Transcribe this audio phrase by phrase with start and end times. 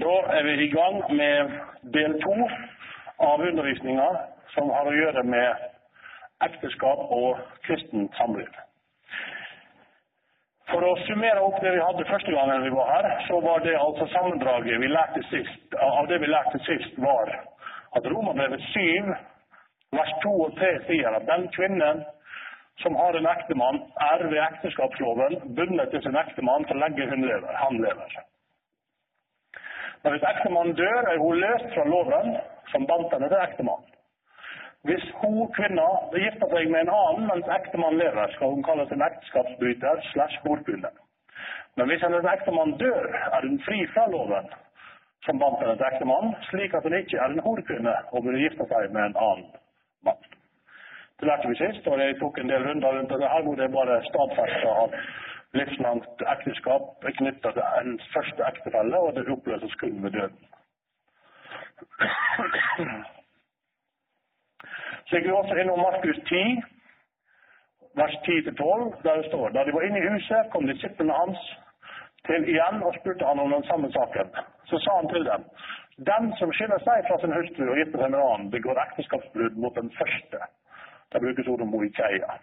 [0.00, 1.52] Da er vi i gang med
[1.94, 2.34] del to
[3.24, 4.08] av undervisninga
[4.52, 5.62] som har å gjøre med
[6.44, 8.50] ekteskap og kristent samliv.
[10.68, 13.76] For å summere opp det vi hadde første gangen vi var her, så var det
[13.78, 17.32] altså sammendraget vi lærte sist, av det vi lærte sist, var
[17.96, 19.10] at Romerbrevet 7,
[19.96, 22.04] vers 2 og 3 sier at den kvinnen
[22.84, 27.52] som har en ektemann, er ved ekteskapsloven bundet til sin ektemann så lenge hun lever,
[27.64, 28.18] han lever.
[30.06, 32.36] Men hvis ektemannen dør, er hun løst fra loven
[32.70, 33.88] som bandt henne til ektemannen.
[34.86, 39.02] Hvis hun kvinna gifter seg med en annen mens ektemannen lever, skal hun kalles en
[39.02, 40.92] ekteskapsbryter slash horkvinne.
[41.76, 44.46] Men hvis hennes ektemann dør, er hun fri fra loven
[45.26, 48.70] som bandt henne til ektemannen, slik at hun ikke er en horkvinne og burde gifte
[48.70, 49.50] seg med en annen
[50.06, 50.22] mann.
[51.18, 53.72] Det lærte vi sist, og jeg tok en del runder rundt det her hvor det
[53.74, 55.00] bare stadfesta at
[55.60, 60.40] livslangt ekteskap er knytta til ens første ektefelle, og det oppløses kun ved døden.
[65.06, 66.42] Så gikk vi også innom Markus 10,
[68.00, 71.42] vers 10-12, der det står da de var inne i huset, kom disiplene hans
[72.26, 74.32] til igjen og spurte han om den samme saken.
[74.70, 75.44] Så sa han til dem
[75.96, 79.56] den som skiller seg fra sin hustru og gifter seg med en annen, begår ekteskapsbrudd
[79.56, 80.40] mot den første.
[81.12, 82.36] Der brukes ordet moikeia.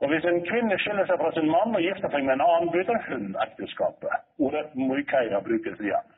[0.00, 2.72] Og hvis en kvinne skiller seg fra sin mann og gifter seg med en annen,
[2.72, 4.24] bryter hun ekteskapet.
[4.38, 6.16] Ordet moikeia brukes igjen.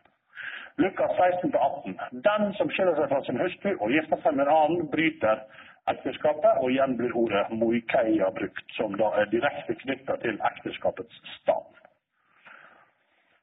[0.83, 1.99] Lukas 16-18.
[2.29, 5.45] Den som skiller seg fra sin hustru og gifter seg med en annen, bryter
[5.91, 11.81] ekteskapet, og igjen blir ordet moikeia brukt, som da er direkte knytta til ekteskapets stand.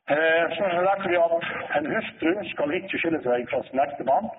[0.09, 4.31] Eh, så lærte vi at en hustru skal ikke skille seg fra sin ektemann.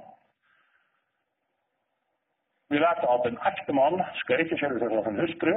[2.71, 5.55] Vi lærte at en ektemann skal ikke skille seg fra sin hustru.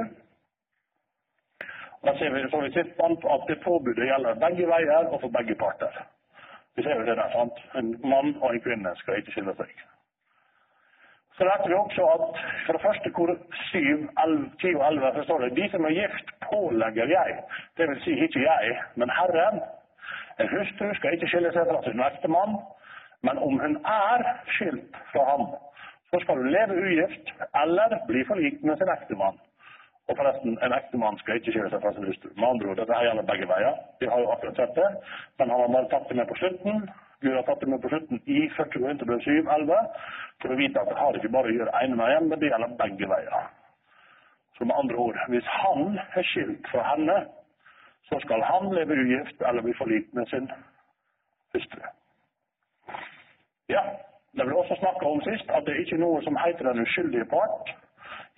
[2.04, 3.00] Da ser vi, så vi sett
[3.34, 5.94] at det påbudet gjelder begge veier og for begge parter.
[6.76, 7.60] Vi ser jo det der, sant?
[7.78, 9.70] En mann og en kvinne skal ikke skille seg.
[11.36, 13.30] Så lærte vi også at for det første hvor
[13.70, 13.78] 7,
[14.24, 17.38] 11, 10 og 11 så står det de som er gift, pålegger jeg.
[17.76, 19.62] Det vil si ikke jeg, men Herren.
[20.40, 22.58] En hustru skal ikke skille seg fra sin ektemann,
[23.26, 25.44] men om hun er skilt fra ham,
[26.14, 27.30] så skal hun leve ugift
[27.62, 29.38] eller bli forlikt med sin ektemann.
[30.08, 32.28] Og forresten, en ektemann skal ikke skille seg fra sin hustru.
[32.36, 33.80] Med andre ord, dette her gjelder begge veier.
[34.00, 34.90] De har jo akkurat sett det,
[35.38, 36.86] men han har bare tatt det med på slutten.
[37.24, 39.80] Gud har tatt det med på slutten i 40 Korinterbrev 7, 11,
[40.42, 42.78] for å vite at det har ikke bare å gjøre ene veien, men det gjelder
[42.84, 43.50] begge veier.
[44.54, 47.18] Så med andre ord, hvis han er skilt fra henne,
[48.06, 50.50] så skal han leve ugift eller bli forlikt med sin
[51.56, 51.80] hustru.
[53.72, 53.82] Ja,
[54.36, 57.26] det ble også snakka om sist at det er ikke noe som heter den uskyldige
[57.30, 57.70] part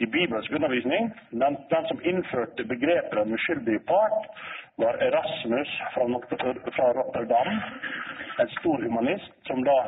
[0.04, 1.08] i Bibelsk undervisning.
[1.30, 4.28] Den, den, som innførte begrepet den uskyldige part,
[4.76, 6.04] var Erasmus fra,
[6.76, 7.48] fra Rotterdam.
[8.40, 9.78] En stor humanist som da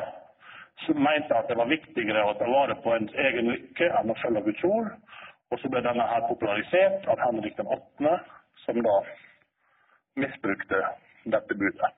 [0.97, 4.47] mente at det var viktigere å ta vare på ens egen lykke enn å følge
[4.49, 4.91] Guds ord.
[5.53, 8.17] Og så ble denne her popularisert av Henrik den 8.,
[8.65, 8.97] som da
[10.21, 10.81] misbrukte
[11.25, 11.98] dette budet.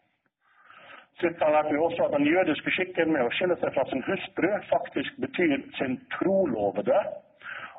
[1.20, 4.48] Sist lærte vi også at den jødiske skikken med å skille seg fra sin hustru
[4.70, 7.00] faktisk betyr sin trolovede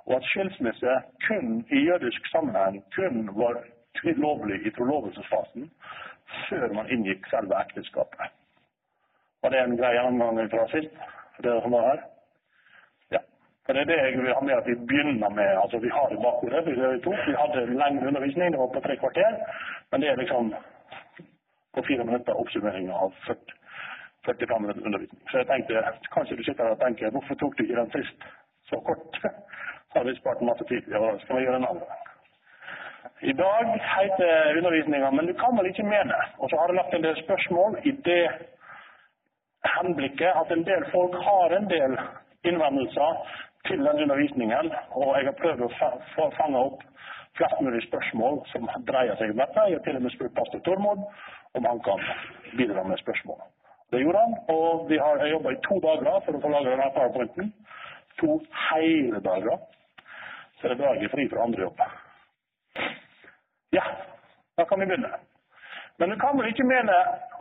[0.06, 0.94] og at skilsmisse
[1.28, 3.64] kun i jødisk sammenheng kun var
[4.04, 5.72] lovlig i trolovelsesfasen
[6.50, 8.30] før man inngikk selve ekteskapet.
[9.42, 10.96] Var det en grei gjennomgang fra sist
[11.36, 12.02] for det som var her?
[13.16, 13.22] Ja.
[13.68, 15.52] Det er det jeg vil ha med at vi begynner med.
[15.64, 16.66] altså Vi har det bakhodet.
[16.66, 16.74] Vi,
[17.30, 19.40] vi hadde lengre undervisning, det var på tre kvarter.
[19.92, 20.54] Men det er liksom
[21.76, 23.58] på fire minutter oppsummering av 40,
[24.26, 25.22] 45 minutter undervisning.
[25.32, 25.84] Så jeg tenkte,
[26.16, 28.30] kanskje du sitter der og tenker hvorfor tok du ikke den sist
[28.70, 29.20] så kort?
[29.92, 30.88] Så har vi spart masse tid.
[30.88, 31.84] Ja, skal vi gjøre en annen.
[33.22, 33.66] I dag
[33.96, 36.22] heter undervisninga 'Men du kan vel ikke mene'.
[36.38, 38.26] Og så har jeg lagt en del spørsmål i det
[39.76, 41.98] henblikket at en del folk har en del
[42.44, 43.12] innvendelser
[43.68, 46.80] til den undervisningen, og jeg har prøvd å fange opp
[47.38, 49.68] flest mulig spørsmål som dreier seg om dette.
[49.68, 51.00] Jeg har til og med spurt pastor Tormod
[51.58, 52.00] om han kan
[52.58, 53.42] bidra med spørsmål.
[53.92, 56.92] Det gjorde han, og vi har jobba i to dager for å få laga denne
[56.96, 57.52] powerpointen.
[58.22, 58.38] To
[58.70, 59.58] hele dager
[60.60, 61.84] så er det dagen fri fra andre jobb.
[63.76, 63.84] Ja,
[64.58, 65.12] da kan vi begynne.
[66.00, 66.96] Men du kan vel ikke mene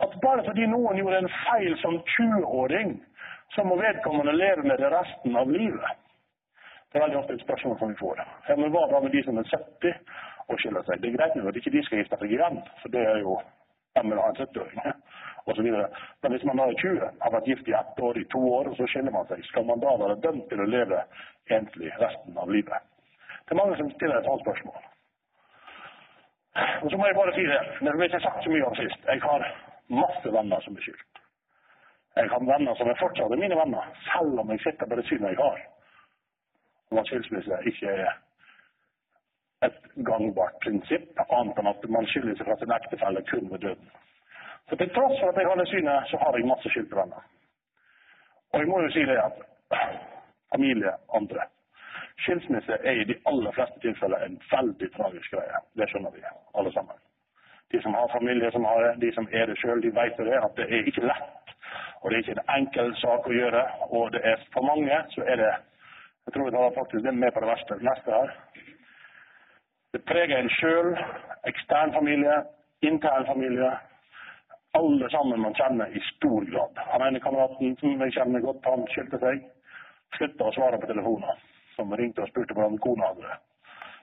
[0.05, 2.97] at bare fordi noen gjorde en feil som 20-åring,
[3.55, 5.97] så må vedkommende leve med det resten av livet?
[6.91, 8.19] Det er veldig ofte et spørsmål som vi får.
[8.49, 9.95] Ja, men hva da med de som er 70
[10.51, 10.99] og skiller seg?
[10.99, 13.37] Det er greit at ikke de skal gifte seg igjen, for det er jo
[13.95, 14.93] 70-åring?
[15.45, 15.67] osv.
[16.21, 18.69] Men hvis man da er 20, har vært gift i ett år, i to år,
[18.69, 21.03] og så skiller man seg, skal man da være dømt til å leve
[21.57, 22.89] enslig resten av livet?
[23.45, 24.87] Det er mange som stiller et sånt spørsmål.
[26.83, 29.05] Og så må jeg bare si det, det har ikke sagt så mye om sist.
[29.07, 29.45] Jeg har
[30.01, 31.21] masse venner som er skilt.
[32.15, 35.31] Jeg har venner som er fortsatt mine venner, selv om jeg sitter på det synet
[35.31, 35.61] jeg har.
[36.91, 38.17] Om at skilsmisse ikke er
[39.65, 43.91] et gangbart prinsipp, annet enn at man skiller seg fra sin ektefelle kun ved døden.
[44.69, 47.25] Så til tross for at jeg har det synet, så har jeg masse skilte venner.
[48.53, 49.41] Og jeg må jo si det at
[50.53, 51.47] familie, andre
[52.21, 55.61] Skilsmisse er i de aller fleste tilfeller en veldig tragisk greie.
[55.77, 56.97] Det skjønner vi alle sammen.
[57.71, 60.37] De som har familie som har det, de som er det sjøl, de vet det,
[60.45, 61.53] at det er ikke lett.
[62.01, 63.63] Og det er ikke en enkel sak å gjøre.
[63.97, 65.51] Og det er for mange så er det
[66.25, 68.33] Jeg tror jeg tar faktisk det med på det verste, neste her.
[69.91, 70.93] Det preger en sjøl,
[71.49, 72.35] ekstern familie,
[72.87, 73.71] intern familie.
[74.79, 76.77] Alle sammen man kjenner i stor grad.
[76.93, 79.41] Han ene kameraten som jeg kjenner godt, han skilte seg.
[80.15, 81.41] Slutta å svare på telefoner.
[81.75, 83.35] Som ringte og spurte hvordan kona hadde det.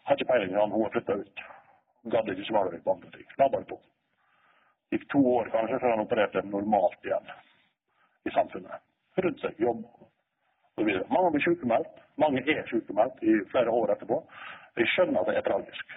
[0.09, 1.43] Har ikke peiling, han hun har flytta ut.
[2.13, 3.33] Gadd ikke svare på andre ting.
[3.41, 3.81] La bare på.
[4.93, 7.33] Gikk to år kanskje før han opererte normalt igjen
[8.29, 8.85] i samfunnet.
[9.25, 11.09] Rundt seg, jobb og videre.
[11.13, 11.97] Mange blir sykemeldt.
[12.21, 14.21] Mange er sykemeldt i flere år etterpå.
[14.79, 15.97] Jeg skjønner at det er tragisk.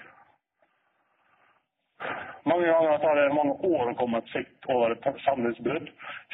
[2.50, 5.92] Mange ganger tar det mange år å komme seg over et samlivsbrudd.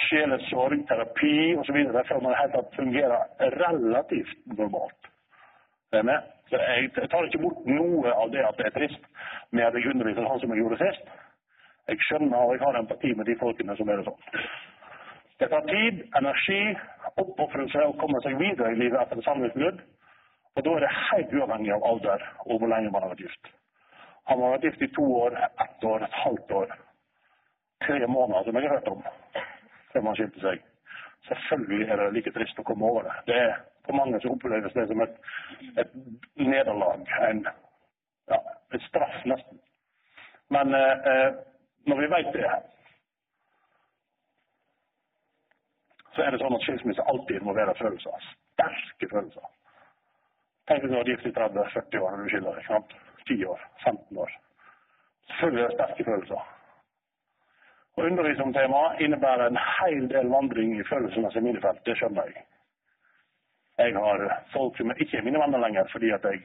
[0.07, 1.79] Sjelesorg, terapi osv.
[2.07, 5.11] før man helt tatt fungerer relativt normalt.
[5.91, 9.03] Så jeg, tar ikke bort noe av det at det er trist
[9.51, 11.11] med at jeg underviser han som jeg gjorde sist.
[11.87, 14.47] Jeg skjønner og jeg har empati med de folkene som er det sånn.
[15.37, 16.61] Det tar tid, energi,
[17.21, 19.83] oppofrelse å komme seg videre i livet etter et samlivsbrudd.
[20.57, 23.49] Og da er det helt uavhengig av alder og hvor lenge man har vært gift.
[24.27, 26.71] Han har vært gift i to år, ett år, et halvt år,
[27.85, 29.03] tre måneder, som jeg har hørt om,
[29.93, 30.63] før man skilte seg.
[31.27, 33.13] Selvfølgelig er det like trist å komme over det.
[33.29, 33.53] Det er
[33.87, 35.13] For mange så oppleves det som et,
[35.79, 35.93] et
[36.35, 37.37] nederlag, en,
[38.27, 38.39] ja,
[38.75, 39.61] et straff nesten.
[40.51, 41.37] Men eh,
[41.87, 42.49] når vi vet det,
[46.17, 48.27] så er det sånn at skilsmisse alltid være følelser.
[48.57, 49.47] Sterke følelser.
[50.67, 52.95] Tenk hvis du har gift i 30-40 år når du skiller deg.
[53.27, 54.35] 10 år, 15 år.
[55.27, 56.53] Selvfølgelig er det sterke følelser.
[57.97, 61.81] Å undervise om temaet innebærer en hel del vandring i følelsenes minefelt.
[61.87, 62.43] Det skjønner jeg.
[63.77, 64.23] Jeg har
[64.53, 66.41] folk som ikke er mine venner lenger fordi at jeg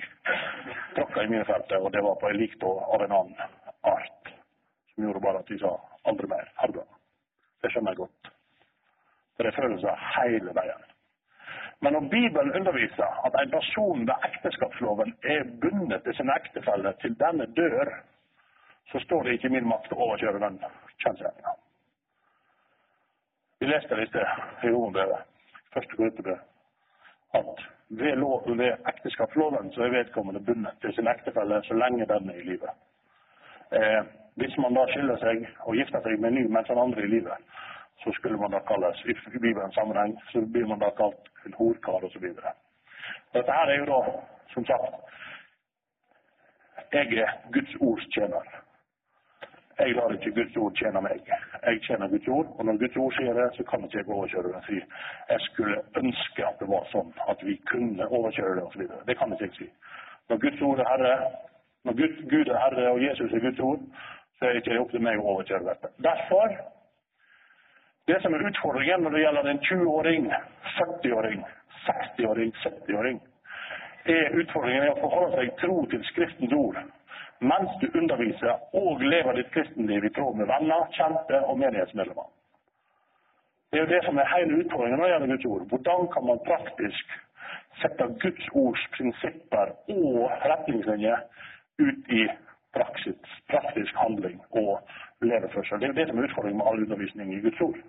[0.97, 3.59] tråkka i minefeltet, og det var på en lik av en annen
[3.89, 4.33] art.
[4.93, 5.73] Som gjorde bare at de sa
[6.09, 6.51] aldri mer.
[6.61, 6.87] Ha det bra.
[7.63, 8.33] Det skjønner jeg godt.
[9.37, 10.92] For det er følelser hele veien.
[11.83, 17.17] Men når Bibelen underviser at en person ved ekteskapsloven er bundet til sin ektefelle til
[17.25, 17.91] denne dør,
[18.91, 20.61] så står det ikke i min makt å overkjøre den
[21.03, 21.55] kjønnsretninga.
[23.61, 25.27] Vi leste det i sted i Romerbrevet,
[25.75, 26.39] første gruppebrev,
[27.41, 32.31] at ved, lov, ved ekteskapsloven så er vedkommende bundet til sin ektefelle så lenge den
[32.31, 32.73] er i livet.
[33.73, 34.03] Eh,
[34.35, 37.11] hvis man da skiller seg og gifter seg med en ny mens den andre er
[37.11, 37.55] i livet,
[38.03, 42.05] så skulle man da kalles i Bibelens sammenheng så blir man da kalt en horkar
[42.09, 42.27] osv.
[43.35, 44.01] Dette her er jo da,
[44.55, 44.95] som sagt
[46.93, 48.63] Jeg er Guds ords tjener.
[49.79, 51.31] Jeg lar ikke Guds ord tjene meg.
[51.67, 54.53] Jeg tjener Guds ord, og når Guds ord sier det, så kan ikke jeg overkjøre
[54.55, 54.61] det.
[54.67, 54.81] Si.
[55.31, 58.83] Jeg skulle ønske at det var sånn at vi kunne overkjøre det osv.
[59.09, 59.69] Det kan ikke jeg si.
[60.29, 61.15] Når Guds ord er Herre,
[61.89, 63.83] når Gud, Gud er Herre og Jesus er Guds ord,
[64.37, 65.93] så er det ikke opp til meg å overkjøre dette.
[66.09, 66.57] Derfor
[68.07, 70.33] det som er utfordringen når det gjelder en 20-åring,
[70.79, 71.45] 40-åring,
[71.87, 73.21] 60-åring, 70-åring,
[74.17, 76.83] er utfordringen å forholde seg tro til Skriftens ord
[77.43, 82.29] mens du underviser og lever ditt kristenliv i tråd med venner, kjente og menighetsmedlemmer.
[83.73, 85.65] Det er jo det som er hele utfordringen når det gjelder Guds ord.
[85.73, 87.17] Hvordan kan man praktisk
[87.81, 91.25] sette Guds ords prinsipper og retningslinjer
[91.83, 92.23] ut i
[92.77, 94.79] praksis, praktisk handling og
[95.27, 95.81] leveførsel.
[95.81, 97.81] Det er jo det som er utfordringen med all undervisning i Guds ord.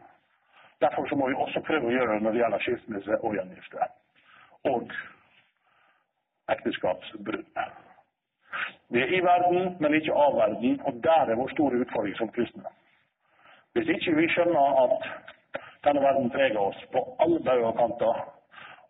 [0.83, 3.89] Derfor så må vi også prøve å gjøre det når det gjelder skilsmisse og gjengifte.
[4.71, 4.95] Og
[6.55, 7.45] ekteskapsbrudd.
[8.93, 12.31] Vi er i verden, men ikke av verden, og der er vår store utfordring som
[12.35, 12.73] kristne.
[13.73, 15.07] Hvis ikke vi skjønner at
[15.87, 18.19] denne verden preger oss på alle bauger og kanter,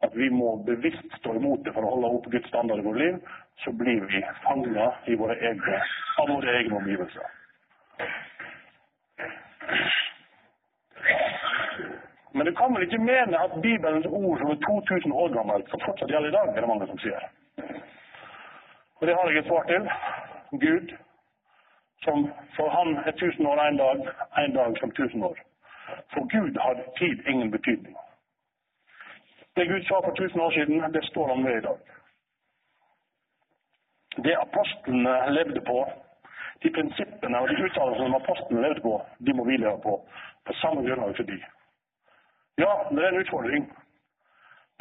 [0.03, 2.99] at vi må bevisst stå imot det for å holde opp Guds standard i vårt
[3.03, 3.21] liv,
[3.63, 7.29] så blir vi fanga av våre egne omgivelser.
[12.33, 15.81] Men du kan vel ikke mene at Bibelens ord som er 2000 år gammelt, som
[15.85, 17.27] fortsatt gjelder i dag, er det mange som sier.
[18.97, 19.89] Og det har jeg et svar til.
[20.65, 20.93] Gud,
[22.05, 22.25] som
[22.55, 24.07] for han er 1000 år en dag,
[24.45, 25.37] en dag som 1000 år.
[26.13, 27.95] For Gud har tid ingen betydning.
[29.55, 31.79] Det Gud sa for 1000 år siden, det står han ved i dag.
[34.25, 35.79] Det apostlene levde på,
[36.63, 39.93] de prinsippene og de uttalelsene som apostlene levde på, de må vi leve på.
[40.45, 41.37] På samme grunnlag for de.
[42.57, 43.65] Ja, det er en utfordring.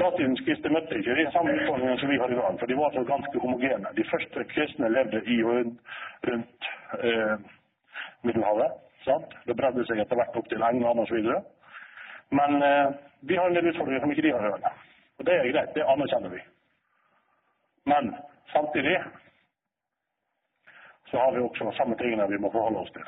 [0.01, 0.41] Datidens
[0.73, 3.39] møtte ikke de samme utfordringene som vi har i dag, for de var så ganske
[3.39, 3.93] homogene.
[3.97, 5.73] De første kristne levde i og
[6.29, 7.37] rundt eh,
[8.23, 8.73] Middelhavet.
[9.05, 9.35] sant?
[9.47, 11.33] Det bredde seg etter hvert opp til England osv.
[12.31, 14.51] Men eh, vi har en del utfordringer som ikke de har.
[14.51, 14.69] Hørt.
[15.19, 16.41] Og det er greit, det anerkjenner vi.
[17.87, 18.15] Men
[18.53, 18.97] samtidig
[21.11, 23.07] så har vi også samme tingene vi må forholde oss til.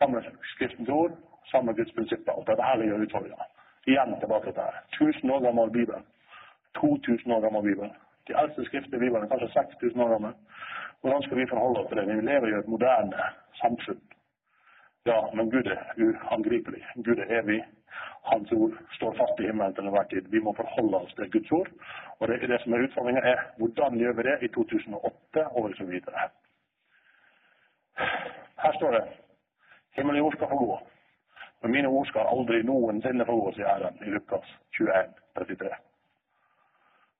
[0.00, 0.22] Samme
[0.54, 1.12] Skriftens ord,
[1.52, 2.32] samme Guds prinsipper.
[2.32, 3.44] Og dette her ligger utfordringa.
[3.86, 4.78] Igjen tilbake til dette.
[5.00, 6.00] 1000 år gammel Bibel.
[6.80, 7.90] 2000 år gammel Bibel.
[8.28, 10.32] De eldste skriftene i Bibelen er kanskje 6000 år gamle.
[11.00, 12.16] Hvordan skal vi forholde oss til det?
[12.16, 13.20] Vi lever i et moderne
[13.60, 14.02] samfunn.
[15.10, 16.82] Ja, men Gud er uangripelig.
[17.06, 17.60] Gud er evig.
[18.30, 20.24] Hans ord står fast i himmelen til enhver tid.
[20.34, 21.70] Vi må forholde oss til Guds ord.
[22.18, 25.84] Og det, det som er utfordringa, er hvordan gjør vi det i 2008 og så
[25.84, 26.28] videre.
[28.62, 29.04] Her står det
[30.00, 30.80] Himmel i jord skal få gå.
[31.62, 35.70] Men mine ord skal aldri noensinne få gå, sier Herren i Lukas 21, 33.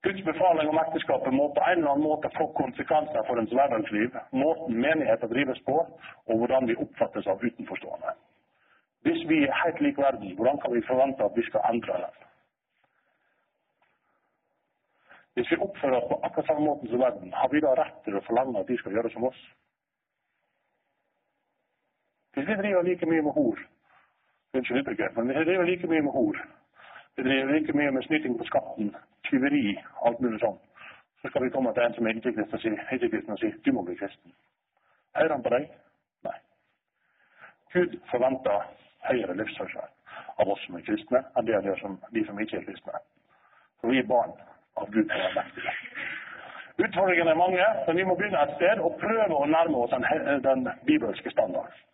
[0.02, 4.16] Guds befaling om ekteskapet må på en eller annen måte få konsekvenser for ens hverdagsliv,
[4.32, 5.76] måten menigheter drives på,
[6.28, 8.14] og hvordan vi oppfattes av utenforstående.
[9.04, 12.16] Hvis vi er helt lik verden, hvordan kan vi forvente at vi skal endre den?
[15.36, 18.16] Hvis vi oppfører oss på akkurat samme måten som verden, har vi da rett til
[18.16, 19.40] å forlange at de skal gjøre som oss?
[22.34, 23.58] Hvis vi driver like mye med hor
[24.54, 26.36] Unnskyld uttrykket, men vi driver like mye med hor,
[27.16, 28.94] vi driver like mye med snyting på skatten,
[29.28, 30.56] tyveri, alt mulig sånn,
[31.22, 33.94] så skal vi komme til en som er ikke-kristen og si, si du må bli
[34.00, 34.32] kristen.
[35.16, 35.68] Hører han på deg?
[36.26, 36.34] Nei.
[37.74, 38.66] Gud forventer
[39.06, 39.86] høyere livsførsel
[40.42, 43.02] av oss som er kristne, enn det han gjør som, de som ikke er kristne.
[43.80, 44.34] For vi er barn
[44.80, 45.76] av Gud som er mektige.
[46.80, 50.42] Utfordringene er mange, men vi må begynne et sted og prøve å nærme oss den,
[50.46, 51.86] den bibelske standarden.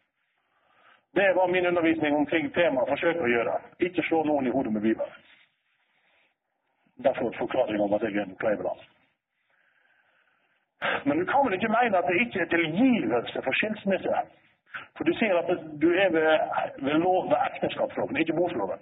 [1.17, 3.61] Det var min undervisning omkring temaet 'forsøk å gjøre'.
[3.87, 5.13] Ikke slå noen i hodet med Bibelen.
[7.05, 8.81] Derfor forklaring om at jeg er en Kleiveland.
[11.07, 14.15] Men du kan vel ikke mene at det ikke er tilgivelse for skilsmisse?
[14.97, 15.49] For du sier at
[15.83, 16.33] du er ved,
[16.87, 18.81] ved lov ved ekteskapsloven, ikke boforloven.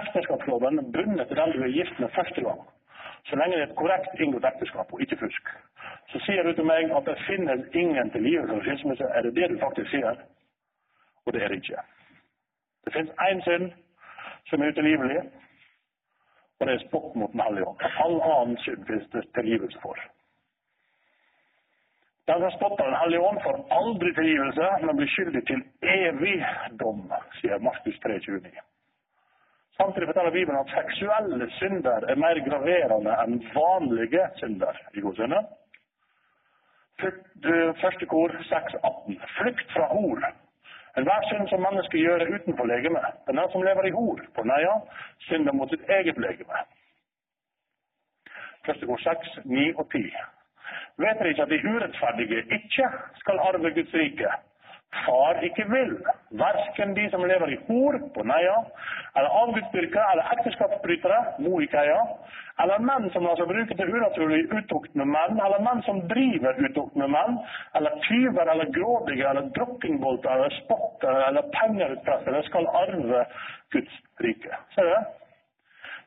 [0.00, 2.60] Ekteskapsloven bundet til den du er gift med første gang.
[3.26, 5.50] Så lenge det er et korrekt inngått ekteskap og ikke fusk.
[6.10, 9.04] Så sier du til meg at det finnes ingen tilgivelse for skilsmisse.
[9.16, 10.22] Er det det du faktisk sier?
[11.26, 11.82] Og det er det ikke.
[12.84, 13.70] Det fins én synd
[14.50, 15.20] som er utilgivelig,
[16.58, 17.78] og det er spott mot Den hellige ånd.
[18.04, 19.96] All annen synd fins det tilgivelse for.
[22.26, 26.36] Den som spotter Den hellige ånd, får aldri tilgivelse, men blir skyldig til evig
[26.82, 27.02] dom,
[27.40, 28.60] sier Markus 3,29.
[29.76, 35.48] Samtidig forteller Bibelen at seksuelle synder er mer graverende enn vanlige synder i godsynet.
[37.82, 39.16] Første kor 6,18.
[39.38, 40.26] Flykt fra ord
[40.96, 44.74] Enhver synd som mennesket gjør utenfor legemet, den er som lever i hor, for nøya
[45.28, 46.64] synder mot sitt eget legeme.
[48.66, 50.02] Første kor 6, 9 og 10.
[51.02, 52.90] Vet dere ikke at de urettferdige ikke
[53.22, 54.28] skal arve Guds rike?
[54.92, 55.94] Far ikke vil,
[56.36, 58.58] verken de som lever i hor på Neia,
[59.16, 62.00] eller avgudsdyrkere eller ekteskapsbrytere, Moikeia,
[62.60, 66.60] eller menn som lar seg bruke til unaturlig utukt med menn, eller menn som driver
[66.68, 67.40] utukt med menn,
[67.78, 73.24] eller tyver eller grådige eller drokkingbolter eller spottere eller pengeutpressere skal arve
[73.72, 74.60] Guds rike.
[74.76, 74.96] Ser du?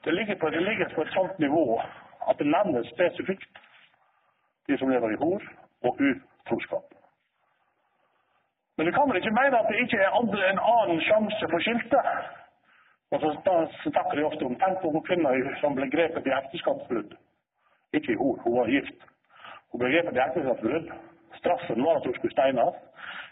[0.05, 1.81] Det ligger, på, det ligger på et sånt nivå
[2.29, 3.63] at det nevnes spesifikt
[4.69, 5.41] de som lever i hor
[5.89, 6.94] og utroskap.
[8.77, 10.15] Men du kan vel ikke mene at det ikke er
[10.51, 12.01] en annen sjanse for skilte?
[13.11, 13.29] Og så
[13.91, 17.13] snakker de ofte om Tenk på hun kvinna som ble grepet i ekteskapsbrudd.
[17.93, 19.05] Ikke i hor, hun var gift.
[19.71, 20.91] Hun ble grepet i ekteskapsbrudd.
[21.39, 22.75] Straffen var at hun skulle steines.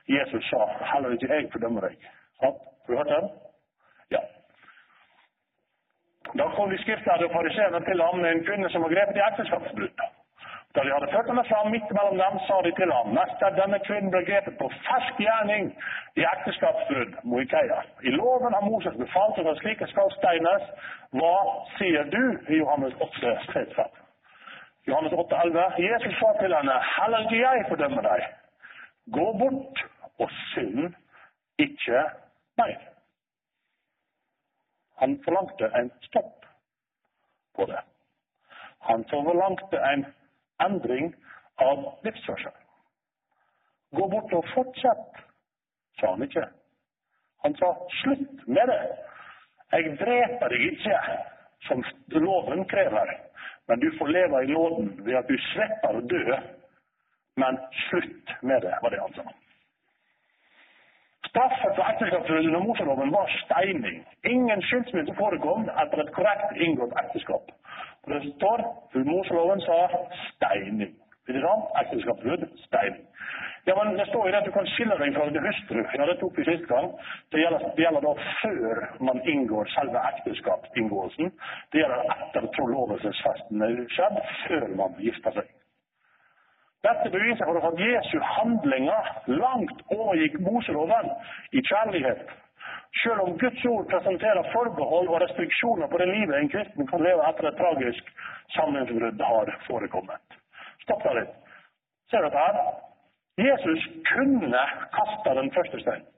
[0.08, 2.00] Jesus sa 'heller ikke jeg fordømmer deg'.
[2.40, 2.60] Sant?
[2.84, 3.30] Har du hørt den?
[4.12, 4.22] Ja.
[6.40, 9.28] Da kom de skriftlærde og fariseerne til ham med en kvinne som var grepet i
[9.30, 10.00] ekteskapsbrudd.
[10.76, 13.78] Da de hadde ført henne fram midt mellom dem, sa de til ham, neste denne
[13.88, 15.68] kvinnen ble grepet på fersk gjerning
[16.18, 17.82] i ekteskapsbrudd, Moikeia.
[18.10, 20.66] I loven har Moses befalt at slike skal steines.
[21.14, 21.36] Hva
[21.76, 23.86] sier du i Johannes 8, 3,
[24.88, 25.68] Johannes 8, 11.
[25.78, 28.26] Jesus sa til henne, heller ikke jeg fordømmer deg.
[29.20, 29.86] Gå bort
[30.20, 30.90] og synd
[31.62, 32.02] ikke
[32.58, 32.74] meg.
[35.06, 36.50] Han forlangte en stopp
[37.56, 37.80] på det.
[38.90, 40.06] Han forlangte en
[40.62, 41.14] endring
[41.62, 42.54] av livsførsel.
[43.94, 45.22] Gå bort og fortsett,
[46.00, 46.46] sa han ikke.
[47.44, 48.82] Han sa slutt med det.
[49.74, 50.98] Jeg dreper deg ikke,
[51.68, 51.84] som
[52.14, 53.14] loven krever,
[53.68, 56.42] men du får leve i nåden ved at du slipper å dø.
[57.42, 57.58] Men
[57.88, 59.24] slutt med det, var det han sa.
[61.34, 64.04] Straffen for ekteskapsbrudd under Moseloven var steining.
[64.30, 67.50] Ingen skilsmisse forekom etter et korrekt inngått ekteskap.
[68.04, 68.60] Og det står
[68.92, 69.78] for Moseloven sa
[70.28, 70.94] steining.
[71.28, 71.72] Ikke sant?
[71.82, 73.06] Ekteskapsbrudd, steining.
[73.68, 75.80] Ja, men det står jo at du kan skille deg fra din hustru.
[75.98, 76.90] Ja, det tok vi sist gang.
[77.32, 81.32] Det gjelder, det gjelder da før man inngår selve ekteskapsinngåelsen.
[81.72, 85.54] Det gjelder etter trolovelsesfesten er skjedd, før man gifter seg.
[86.84, 91.14] Dette beviser for at Jesu handlinger langt overgikk Moseloven
[91.56, 92.28] i kjærlighet.
[93.02, 97.26] Selv om Guds ord presenterer forbehold og restriksjoner på det livet en kristen kan leve
[97.30, 98.12] etter et tragisk
[98.56, 100.38] sammenbrudd har forekommet.
[100.86, 101.34] Stopp da litt.
[102.12, 102.60] Ser dette her?
[103.42, 106.10] Jesus kunne kasta den første steinen.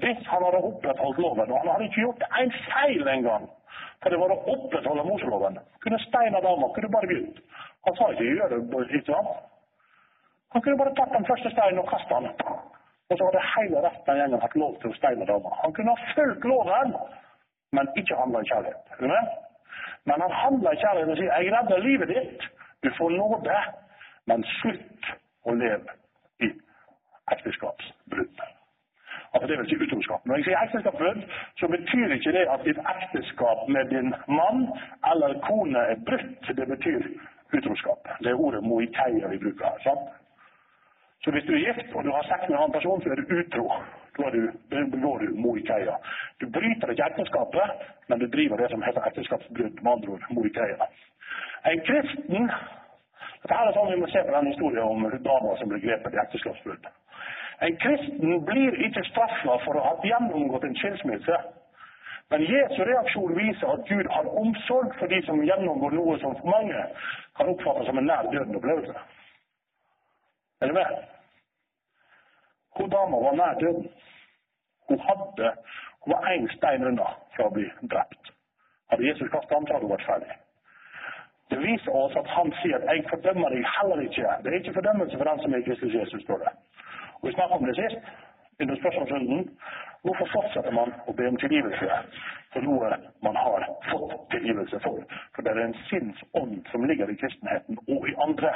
[0.00, 3.48] Hvis han hadde opprettholdt loven, og han hadde ikke gjort en feil engang,
[4.00, 7.42] for det var å opprettholde Moseloven, kunne steina dama, kunne bare begynt.
[7.84, 8.60] Han sa ikke gjør det,
[8.96, 9.34] ikke sant?
[10.54, 12.32] Han kunne bare tatt den første steinen og kasta den.
[13.10, 15.50] Og så hadde hele resten av gjengen hatt lov til å steine dama.
[15.64, 16.92] Han kunne ha fulgt loven,
[17.74, 18.92] men ikke handla i kjærlighet.
[20.06, 22.46] Men han handla i kjærlighet og sier 'Jeg redder livet ditt.
[22.82, 23.56] Du får nåde,
[24.26, 25.10] men slutt
[25.44, 25.90] å leve
[26.40, 26.52] i
[27.32, 28.46] ekteskapsbrudd'.
[29.34, 30.26] Altså det vil si utroskap.
[30.26, 31.20] Når jeg sier ekteskapsbrudd,
[31.60, 34.68] så betyr ikke det at ditt ekteskap med din mann
[35.10, 36.56] eller kone er brutt.
[36.56, 37.02] Det betyr
[37.58, 38.08] utroskap.
[38.22, 40.19] Det er ordet moiteia vi bruker sant?
[41.24, 43.20] Så hvis du er gift og du har sex med en annen person, så er
[43.20, 43.64] du utro.
[44.18, 44.42] Da du,
[44.92, 45.96] begår du moikeia.
[46.40, 47.68] Du bryter ikke ekteskapet,
[48.08, 49.82] men du driver det som heter ekteskapsbrudd.
[49.82, 50.88] Med andre ord moikeia.
[51.72, 52.50] En kristen
[53.42, 56.20] dette er sånn Vi må se på den historien om dama som ble grepet i
[56.24, 56.88] ekteskapsbrudd.
[57.66, 61.38] En kristen blir ikke straffa for å ha gjennomgått en skilsmisse.
[62.30, 66.52] Men Jesu reaksjon viser at Gud har omsorg for de som gjennomgår noe som for
[66.52, 66.84] mange
[67.36, 68.94] kan oppfattes som en nær døden-opplevelse.
[70.60, 70.86] Er du med?
[72.76, 73.88] Hun dama var nær døden.
[74.88, 75.54] Hun hadde
[76.04, 78.30] hun var én stein unna fra å bli drept.
[78.90, 80.36] Hadde Jesus kastet ham, hadde hun vært ferdig.
[81.50, 84.42] Det viser oss at han sier at 'jeg fordømmer deg heller ikke'.
[84.42, 86.52] Det er ikke fordømmelse for den som er Kristus Jesus, står det.
[87.20, 88.04] Og Vi snakket om det sist,
[88.60, 89.58] under spørsmålsrunden.
[90.02, 91.88] Hvorfor fortsetter man å be om tilgivelse
[92.52, 95.04] for noe man har fått tilgivelse for?
[95.34, 98.52] For det er en sinnsånd som ligger i kristenheten og i andre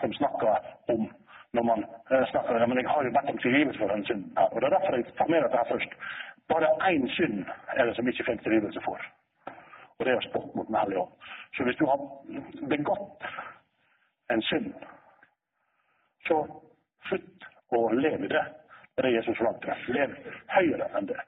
[0.00, 0.56] som snakker
[0.88, 1.10] om
[1.52, 2.68] når man snakker snakker det.
[2.68, 4.96] men 'Jeg har jo bedt om tilgivelse for den synden her.' Og Det er derfor
[4.96, 5.92] jeg tar med dette her først.
[6.48, 8.98] Bare én synd er det som ikke finnes tilgivelse for.
[9.98, 11.12] Og det er å spotte mot Den hellige ånd.
[11.56, 11.98] Så hvis du har
[12.68, 13.22] begått
[14.30, 14.74] en synd,
[16.26, 16.36] så
[17.08, 18.44] slutt å leve i det.
[18.96, 19.74] Det er Jesus forlangte.
[19.88, 20.16] Lev
[20.48, 21.20] høyere enn det.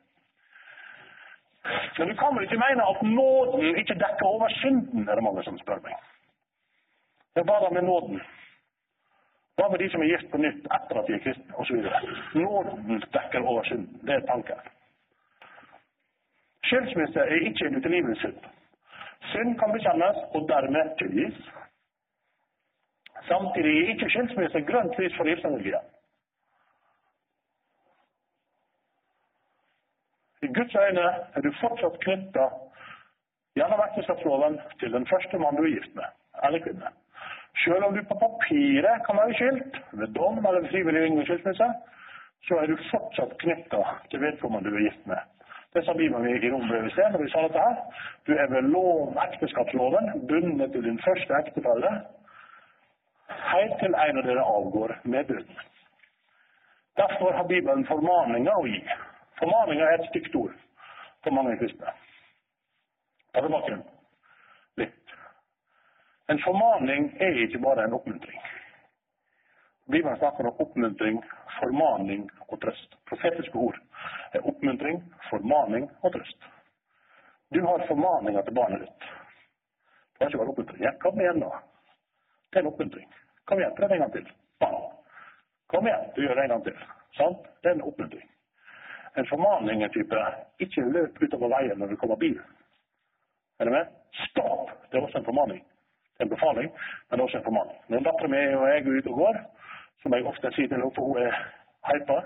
[1.99, 5.43] Men du kan vel ikke mene at nåden ikke dekker over synden, er det mange
[5.45, 5.97] som spør meg.
[7.35, 8.21] Det er bare med nåden.
[9.61, 11.88] Hva med de som er gift på nytt etter at de er kristne, osv.?
[12.40, 13.99] Nåden dekker over synden.
[14.09, 14.61] Det er tanken.
[16.64, 18.38] Skilsmisse er ikke en utilgivelig synd.
[19.33, 21.37] Synd kan bekjennes og dermed tilgis.
[23.29, 25.85] Samtidig er ikke skilsmisse grønt lys for livsenergien.
[30.42, 32.49] I Guds øyne er du fortsatt knytta
[33.61, 36.09] gjennom ekteskapsloven til den første mann du er gift med,
[36.44, 36.96] eller kvinne.
[37.65, 41.69] Selv om du på papiret kan være skilt, ved dom eller frivillig inngått skilsmisse,
[42.49, 45.21] så er du fortsatt knytta til vedkommende du er gift med.
[45.75, 47.77] Det sa Bibelen i Rombrevet sted når vi sa dette her.
[48.27, 51.93] Du er ved lov, ekteskapsloven bundet til din første ektefelle
[53.53, 55.61] helt til en av dere avgår med døden.
[56.97, 58.83] Derfor har Bibelen formaninger å gi.
[59.39, 60.57] Formaninger er et stygt ord
[61.25, 61.95] for mange kristne.
[63.35, 64.00] Ta tilbake litt.
[66.31, 68.40] En formaning er ikke bare en oppmuntring.
[69.90, 71.16] Bibelen snakker om oppmuntring,
[71.61, 72.95] formaning og trøst.
[73.09, 73.79] Profetiske ord
[74.33, 76.47] er oppmuntring, formaning og trøst.
[77.55, 79.09] Du har formaninger til barnet ditt.
[80.14, 80.85] Det har ikke vært oppmuntring.
[80.85, 81.51] Ja, kom igjen, da.
[82.51, 83.09] Det er en oppmuntring.
[83.51, 84.31] Kom igjen, prøv en gang til.
[84.62, 84.77] Bam.
[85.75, 86.79] Kom igjen, du gjør det en gang til.
[87.19, 87.51] Sant?
[87.62, 88.31] Det er en oppmuntring.
[89.19, 90.23] En formaning er type
[90.62, 92.38] ikke løp utover veien når det kommer bil.
[93.59, 93.90] Er du med?
[94.29, 94.71] Stopp!
[94.90, 95.64] Det er også en formaning.
[96.21, 96.73] En befaling,
[97.11, 97.79] men også en formaning.
[97.89, 99.41] Når dattera mi og jeg er ute og går,
[100.03, 101.39] som jeg ofte sier til henne, for hun er
[101.89, 102.19] hypa,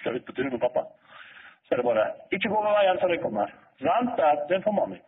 [0.00, 0.82] skal ut på tur med pappa,
[1.64, 3.48] så er det bare Ikke gå over veien før jeg kommer.
[3.80, 4.44] Vent der.
[4.46, 5.02] Det er en formaning.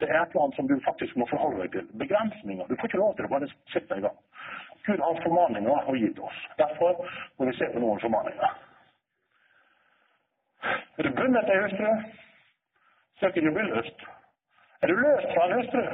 [0.00, 1.86] Det er et eller annet som du faktisk må forholde deg til.
[1.98, 2.66] Begrensninger.
[2.66, 4.18] Du får ikke lov til å bare sitte i gang.
[4.86, 6.40] Gud har formaninger å gi til oss.
[6.58, 7.04] Derfor
[7.38, 8.56] må vi se på noen formaninger.
[10.98, 11.92] Er du bundet til ei hustru,
[13.18, 14.02] så er du bli løst.
[14.82, 15.84] Er du løst fra en hustru?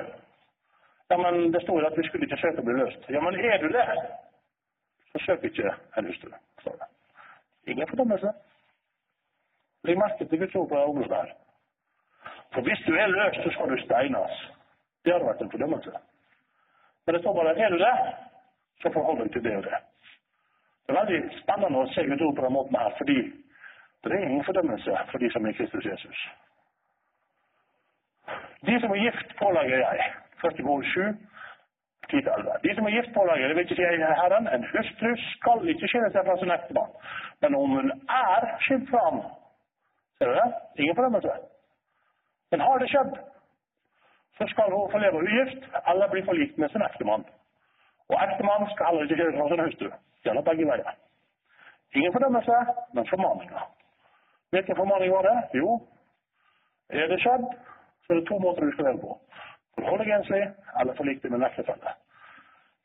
[1.11, 3.09] Ja, men det står at vi skulle ikke søke å bli løst.
[3.09, 3.87] Ja, men er du det,
[5.13, 6.89] så søk ikke en står det.
[7.73, 8.33] Ingen fordømmelse.
[9.85, 11.35] Legg merke til Guds ord på det området her.
[12.53, 14.45] For hvis du er løst, så skal du steines.
[15.05, 15.93] Det hadde vært en fordømmelse.
[17.07, 17.95] Men det står bare er du det,
[18.83, 19.81] så forhold deg til det og det.
[20.87, 23.19] Det er veldig spennende å se Guds ord på den måten her, fordi
[24.05, 26.21] det er ingen fordømmelse for de som er Kristus Jesus.
[28.69, 30.09] De som er gift, pålegger jeg.
[30.45, 30.63] 1.
[30.93, 31.05] sju.
[31.05, 31.29] 7,
[32.13, 32.63] 10-11.
[32.65, 33.87] De som er gift, pålegger, det vil ikke si
[34.21, 36.93] Herren, en hustru skal ikke skille seg fra sin ektemann.
[37.43, 39.19] Men om hun er skilt fra ham,
[40.19, 40.49] ser du det?
[40.81, 41.35] Ingen fordømmelse.
[42.51, 43.13] Men har det skjedd,
[44.39, 47.27] så skal hun få leve ugift eller bli forlikt med sin ektemann.
[48.09, 49.89] Og ektemann skal heller ikke skille fra sin hustru.
[50.25, 50.95] Gjelder begge veier.
[51.97, 52.57] Ingen fordømmelse,
[52.95, 53.63] men formaninger.
[54.51, 55.39] Hvilken formaning var det?
[55.61, 55.81] Jo,
[56.91, 57.45] er det skjedd,
[58.03, 59.19] så er det to måter du skal leve på.
[59.87, 61.93] Enslig, eller forlik deg med en ektefelle.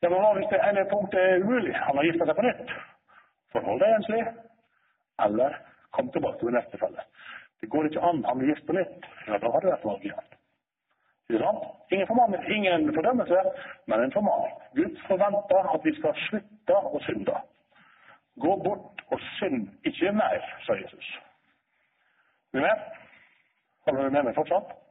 [0.02, 1.74] Ja, men hva hvis det ene punktet er umulig?
[1.74, 2.72] Han har gifta seg på nytt.
[3.54, 4.20] Forhold deg enslig,
[5.26, 5.56] eller
[5.96, 7.00] kom tilbake til en.
[7.60, 8.24] Det går ikke an.
[8.28, 9.06] Han blir gift på nytt.
[9.26, 10.30] Ja, da har du et valg igjen.
[11.90, 13.40] Ingen formaning, ingen fordømmelse,
[13.86, 14.54] men en formaning.
[14.76, 17.40] Gud forventer at vi skal slutte å synde.
[18.44, 21.12] Gå bort og synd ikke mer, sa Jesus.
[22.52, 22.88] Er du med?
[23.86, 24.83] Holder du med meg fortsatt?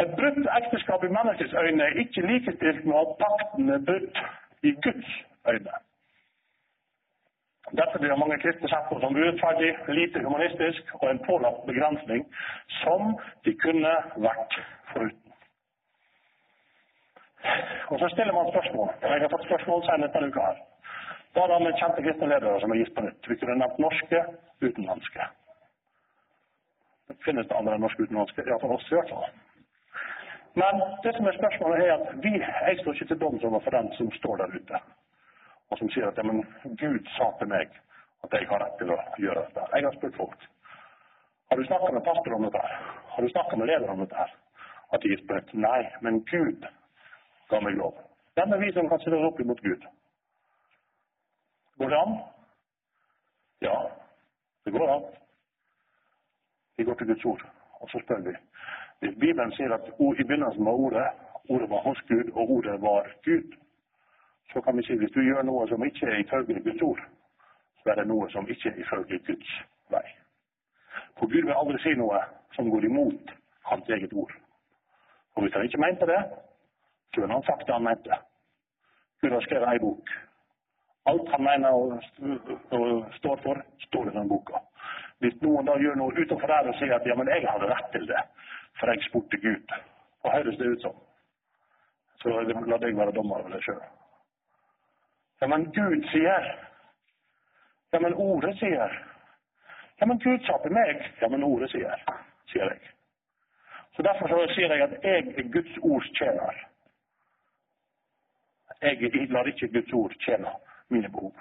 [0.00, 4.20] Et brutt ekteskap i menneskets øyne er ikke likestilt med at pakten er brutt
[4.62, 5.10] i Guds
[5.48, 5.74] øyne.
[7.80, 12.24] Dette blir mange kristne sett på som urettferdig, lite humanistisk og en pålagt begrensning
[12.82, 13.92] som de kunne
[14.26, 14.56] vært
[14.92, 15.32] foruten.
[17.92, 18.90] Og så stiller man spørsmål.
[19.02, 20.58] Jeg har fått spørsmål senest denne uka her.
[21.36, 23.28] Da med kjente kristne ledere som er gitt på nytt?
[23.28, 24.24] Vi kunne nevnt norske,
[24.60, 25.30] utenlandske.
[27.08, 28.44] Det finnes det andre norske utenlandske?
[28.46, 29.41] Ja, for oss, i hvert fall.
[30.54, 33.92] Men det som er spørsmålet er at vi, jeg står ikke til doms overfor den
[33.96, 34.80] som står der ute,
[35.70, 36.42] og som sier at men
[36.82, 37.72] Gud sa til meg
[38.24, 39.64] at jeg har rett til å gjøre dette.
[39.72, 40.44] Jeg har spurt folk.
[41.50, 42.60] Har du snakka med pastor om dette?
[43.14, 44.26] Har du snakka med leder om dette?
[44.92, 45.54] At de har spurt?
[45.56, 46.68] Nei, men Gud
[47.48, 47.96] ga meg lov.
[48.36, 49.88] Hvem er vi som kan stille oss opp imot Gud?
[51.80, 52.14] Går det an?
[53.64, 53.76] Ja,
[54.64, 55.10] det går an.
[56.76, 57.44] Vi går til Guds ord,
[57.80, 58.36] og så spør vi
[59.02, 61.06] Bibelen sier at i begynnelsen var ordet,
[61.48, 63.56] ordet var hos Gud, og ordet var Gud,
[64.52, 67.02] så kan vi si at hvis du gjør noe som ikke er ifølge Guds ord,
[67.82, 69.52] så er det noe som ikke er ifølge Guds
[69.90, 70.04] vei.
[71.18, 72.20] For Gud vil aldri si noe
[72.56, 73.32] som går imot
[73.70, 74.32] hans eget ord.
[75.34, 76.22] Og hvis han ikke mente det,
[77.14, 78.18] så ville han sagt det han mente.
[79.22, 80.14] Gud har skrevet ei bok.
[81.10, 82.02] Alt han mener og,
[83.18, 84.60] står for, står i den boka.
[85.18, 87.90] Hvis noen da gjør noe utenfor der og sier at ja, men jeg hadde rett
[87.94, 88.22] til det,
[88.80, 89.74] for jeg spurte Gud.
[90.22, 90.96] Hva høres det ut som?
[92.22, 93.80] Så la deg være dommer over det sjøl.
[95.42, 96.50] Ja, men Gud sier.
[97.92, 98.98] Ja, men ordet sier.
[100.00, 101.02] Ja, men Gud sa til meg.
[101.20, 102.04] Ja, men ordet sier,
[102.52, 102.92] sier jeg.
[103.96, 106.62] Så Derfor så sier jeg at jeg er Guds ords tjener.
[108.82, 110.50] Jeg lar ikke Guds ord tjene
[110.88, 111.34] mine behov.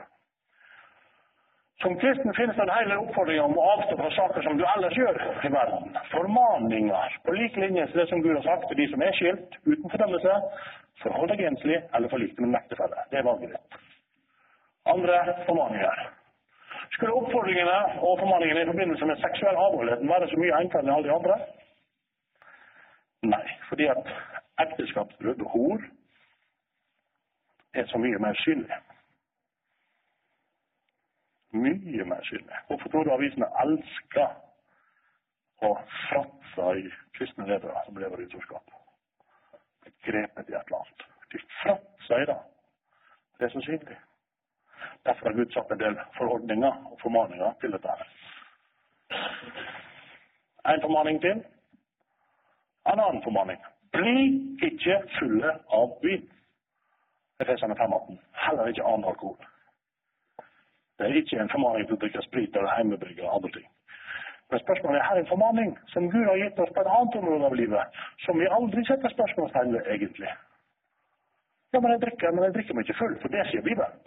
[1.81, 4.97] Som kristen finnes det en hel oppfordring om å avstå fra saker som du ellers
[4.97, 5.17] gjør
[5.47, 5.95] i verden.
[6.11, 9.57] Formaninger på lik linje til det som Gud har sagt til de som er skilt,
[9.65, 10.35] uten fordømmelse.
[11.01, 13.05] Forhold deg enslig eller forlik med en ektefelle.
[13.09, 13.79] Det er valget ditt.
[14.93, 15.17] Andre
[15.47, 16.03] formaninger.
[16.93, 21.09] Skulle oppfordringene og formaningene i forbindelse med seksuell avholdenhet være så mye enklere enn alle
[21.09, 21.39] de andre?
[23.31, 24.13] Nei, fordi at
[24.67, 25.89] ekteskapsbrudd og hor
[27.73, 28.81] er så mye mer synlig
[31.51, 32.61] mye mer synlig.
[32.67, 34.29] Hvorfor tror du avisene elsker
[35.67, 35.73] å
[36.07, 36.85] fratse i
[37.17, 38.71] kristne ledere som lever i utroskap?
[40.05, 41.05] Grepet i et eller annet.
[41.31, 42.39] De fratser i det.
[43.39, 43.99] Det er så synlig.
[45.05, 47.95] Derfor har Gud satt en del forordninger og formaninger til dette.
[50.65, 51.43] En formaning til.
[52.91, 53.61] En annen formaning.
[53.91, 54.15] Bli
[54.67, 56.27] ikke fulle av vin.
[57.41, 58.19] Efesene 5.18.
[58.45, 59.50] Heller ikke annen alkohol.
[61.01, 63.63] Det er ikke en formaning til å drikke sprit eller hjemmebrygge og andre ting.
[64.51, 67.47] Men spørsmålet er her en formaning som Gud har gitt oss på et annet område
[67.47, 70.29] av livet, som vi aldri setter spørsmålstegn ved, egentlig.
[71.73, 73.97] Ja, men jeg drikker, men jeg drikker meg ikke full, for det sier Bibelen.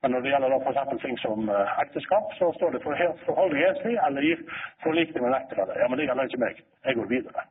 [0.00, 1.02] Men når det gjelder f.eks.
[1.04, 4.34] ting som uh, ekteskap, så står det for forholdelig enslig eller gi
[4.86, 5.76] forlikning med ektefelle.
[5.82, 6.62] Ja, men det gjelder ikke meg.
[6.88, 7.48] Jeg går videre.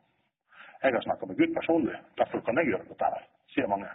[0.81, 3.91] Jeg har snakka med Gud personlig, derfor kan jeg gjøre dette her, sier mange.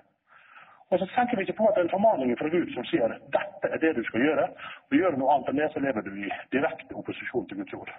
[0.95, 3.11] Og så tenker vi ikke på at det er en formaning fra Gud som sier
[3.35, 4.45] dette er det du skal gjøre.
[4.87, 7.75] Og gjør du noe annet enn det, så lever du i direkte opposisjon til Guds
[7.81, 7.91] ord.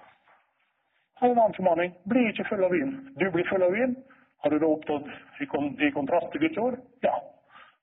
[1.21, 1.91] Er en annen formaning.
[2.07, 2.93] Bli ikke full av vin.
[3.19, 3.97] Du blir full av vin.
[4.43, 5.11] Har du da opptatt
[5.43, 6.79] i, kon i kontrast til Guds ord?
[7.03, 7.17] Ja.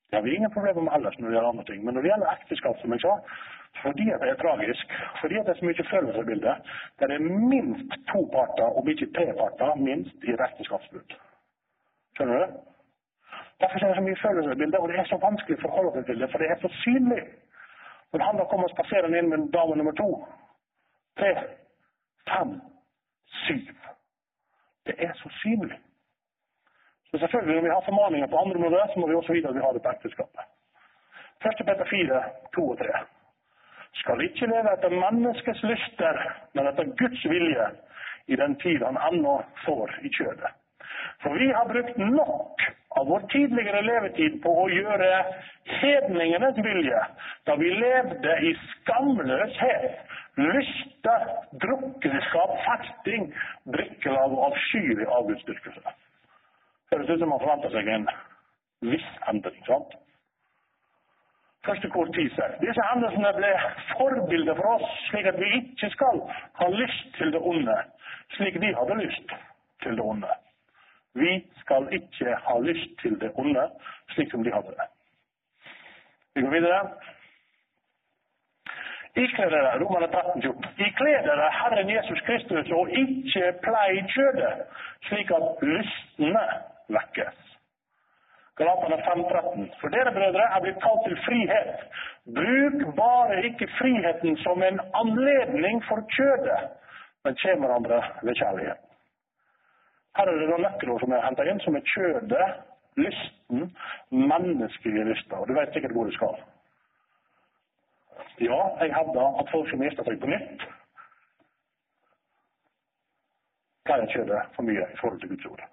[0.09, 1.85] Det har vi ingen problemer med ellers når det gjelder andre ting.
[1.85, 3.14] Men når det gjelder ekteskap, som jeg sa,
[3.85, 6.59] fordi det er tragisk, fordi det er så mye følelsesbilde.
[7.01, 11.16] Det er minst to parter, om ikke tre parter, minst i et.
[12.16, 12.71] Skjønner du?
[13.62, 16.22] Derfor er det så mye følelsesbilde, og det er så vanskelig å forholde seg til
[16.22, 17.22] det, for det er så synlig.
[18.12, 20.09] Når han da kommer spaserende inn med dame nummer to,
[21.20, 21.33] tre,
[22.29, 22.59] fem,
[23.46, 23.70] syv
[24.87, 25.79] Det er så synlig.
[27.11, 29.55] Så selvfølgelig, når vi har formaninger på andre områder, så må vi også vite at
[29.55, 30.44] vi har det på ekteskapet.
[31.42, 32.22] Første Peter 4,
[32.55, 33.03] 2 og 3.
[34.01, 36.20] Skal ikke leve etter menneskets lyster,
[36.55, 37.66] men etter Guds vilje
[38.27, 40.53] i den tid han ennå får i kjødet.
[41.22, 42.66] For vi har brukt nok
[43.00, 45.11] av vår tidligere levetid på å gjøre
[45.81, 47.00] hedningenes vilje,
[47.48, 50.02] da vi levde i skamløshet,
[50.40, 51.16] lyste,
[51.64, 53.33] drukkenskap, festing,
[53.74, 55.96] drikkelag og avskyelig avgudsdyrkelse.
[56.92, 58.09] Høres ut som man forventer seg en
[58.92, 59.61] viss endring.
[59.66, 59.98] sant?
[61.66, 62.24] Første kor 10
[62.61, 63.50] disse hendelsene ble
[63.94, 66.24] forbilder for oss, slik at vi ikke skal
[66.59, 67.76] ha lyst til det onde,
[68.37, 69.37] slik de hadde lyst
[69.85, 70.33] til det onde.
[71.14, 73.64] Vi skal ikke ha lyst til det onde,
[74.14, 74.88] slik som de hadde det.
[76.35, 76.81] Vi går videre.
[79.16, 80.64] Ikle dere, Romane 13, 14.
[80.87, 84.55] Ikle dere Herren Jesus Kristus og ikke plei kjødet,
[85.09, 86.44] slik at lystne
[86.96, 87.40] vekkes.
[88.57, 89.68] Galaterne 5,13.
[89.81, 91.85] For dere, brødre, er blitt kalt til frihet.
[92.38, 96.61] Bruk bare ikke friheten som en anledning for kjødet,
[97.25, 98.91] men kjem hverandre ved kjærlighet.
[100.16, 102.48] Her er det noen nøkkelord som er henta inn, som er kjødet,
[103.01, 103.68] lysten,
[104.11, 105.40] menneskelige lyster.
[105.40, 106.37] Og du vet sikkert hvor du skal.
[108.40, 110.64] Ja, jeg hevder at folk som gifter seg på nytt,
[113.87, 115.64] pleier kjødet for mye i forhold til Guds ord.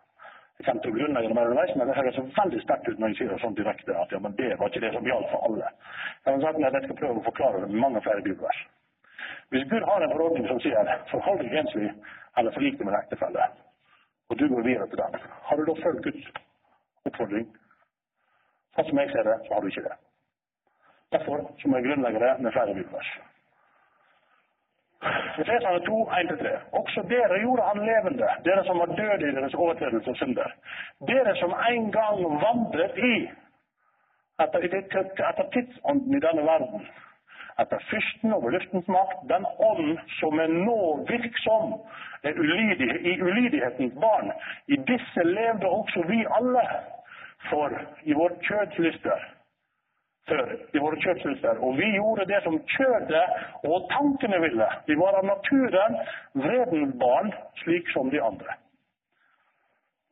[0.60, 3.18] Jeg kommer til å grunnlegge det underveis, men det høres veldig sterkt ut når jeg
[3.20, 5.70] sier det sånn direkte at ja, men det var ikke det som gjaldt for alle.
[6.28, 8.60] Jeg sagt jeg skal prøve å forklare det med mange flere bibelvers.
[9.54, 11.94] Hvis Gud har en forordning som sier 'forhold deg enslig
[12.38, 13.48] eller forlik deg med en ektefelle',
[14.30, 16.30] og du går videre til den, har du da fulgt Guds
[17.06, 17.48] oppfordring?
[18.76, 19.98] Sånn som jeg ser det, så har du ikke det.
[21.16, 23.10] Derfor så må jeg grunnlegge det med flere bibelvers.
[25.42, 26.54] Efeserne 2, 1-3.
[26.80, 30.56] Også dere gjorde han levende, dere som var døde i deres overtredelse og synder.
[31.12, 33.14] Dere som en gang vandret i,
[34.44, 34.66] etter,
[35.30, 36.84] etter tidsånden i denne verden,
[37.60, 40.78] etter fyrsten over luftens makt, den ånd som er nå
[41.10, 41.74] virksom
[42.24, 44.32] ulydige, i ulydighetens barn.
[44.68, 46.64] I disse levde også vi alle,
[47.50, 49.28] for i vår kjødslyster
[50.30, 51.60] før i våre kjødslyster.
[51.66, 53.26] Og vi gjorde det som kjødet
[53.66, 54.68] og tankene ville.
[54.88, 55.98] Vi var av naturen
[56.38, 57.32] vredens barn,
[57.64, 58.58] slik som de andre.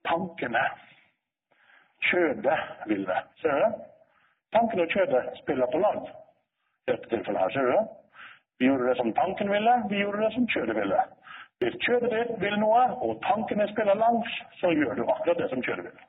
[0.07, 0.63] Tankene.
[2.09, 3.19] Kjødet ville.
[3.41, 3.83] Ser du?
[4.55, 6.26] Tankene og kjødet spiller på lag i
[6.87, 7.53] dette tilfellet her.
[7.55, 7.79] Ser du?
[8.59, 11.01] Vi gjorde det som tanken ville, vi gjorde det som kjødet ville.
[11.61, 15.63] Hvis kjødet ditt vil noe, og tankene spiller langs, så gjør du akkurat det som
[15.65, 16.05] kjødet vil.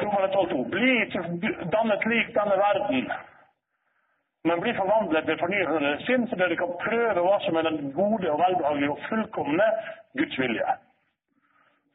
[0.00, 0.64] Romerne 12,2.
[0.72, 0.92] Bli
[1.74, 3.10] dannet lik denne verden,
[4.44, 7.90] men bli forvandlet ved fornyelse av sinn, så dere kan prøve hva som er den
[7.96, 9.66] gode og velbehagelige og fullkomne
[10.20, 10.76] Guds vilje.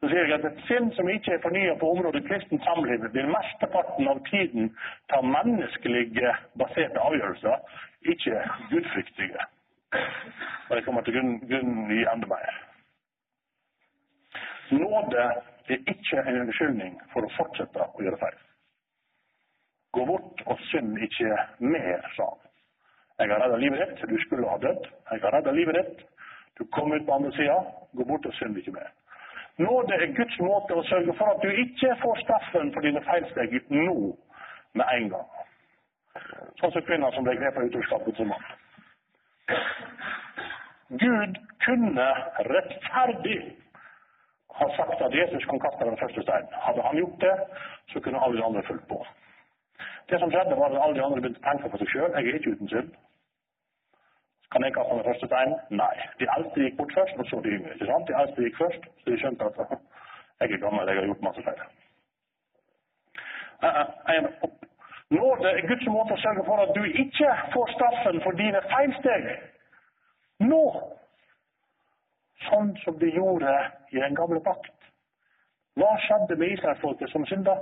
[0.06, 3.30] Så sier jeg at Et sinn som ikke er fornya på området kristent samliv, vil
[3.32, 4.68] mesteparten av tiden
[5.10, 7.80] ta menneskelige baserte avgjørelser,
[8.14, 9.48] ikke gudfryktige.
[10.70, 12.60] Og jeg kommer til grunn, grunn i enda mer.
[14.78, 15.24] Nåde
[15.74, 18.38] er ikke en unnskyldning for å fortsette å gjøre feil.
[19.98, 21.32] Gå bort og synd ikke
[21.66, 22.44] mer, sa han.
[23.24, 24.86] Jeg har redda livet ditt, du skulle ha dødd.
[25.16, 26.06] Jeg har redda livet ditt,
[26.62, 27.58] du kom ut på andre sida.
[27.98, 28.94] Gå bort og synd ikke mer.
[29.58, 33.56] Nåde er Guds måte å sørge for at du ikke får straffen for dine feilsteg
[33.72, 33.96] nå
[34.76, 35.30] med en gang.
[36.60, 38.50] Sånn som kvinner som ble grepet av utroskapet som mann.
[41.02, 42.08] Gud kunne
[42.50, 43.40] rettferdig
[44.60, 46.60] har sagt at Jesus kan kaste den første steinen.
[46.68, 47.34] Hadde han gjort det,
[47.92, 49.00] så kunne alle de andre fulgt på.
[50.10, 52.12] Det som skjedde, var at alle de andre begynte å tenke på seg sjøl.
[52.14, 52.94] Jeg er ikke uten synd.
[54.52, 55.58] Kan jeg kaste den første steinen?
[55.82, 55.96] Nei.
[56.20, 57.74] De eldste gikk bort først, og så de yngre.
[57.74, 58.08] ikke sant?
[58.10, 59.58] De eldste gikk først, så de skjønte at
[60.40, 61.66] jeg er gammel, jeg har gjort masse feil.
[63.66, 64.50] Uh, uh,
[65.10, 69.28] Nåde er Guds måte å sørge for at du ikke får straffen for dine feilsteg
[70.50, 70.64] nå
[72.48, 73.54] sånn som de gjorde
[73.94, 74.74] i den gamle pakt.
[75.80, 77.56] Hva skjedde med israelsfolket som synda?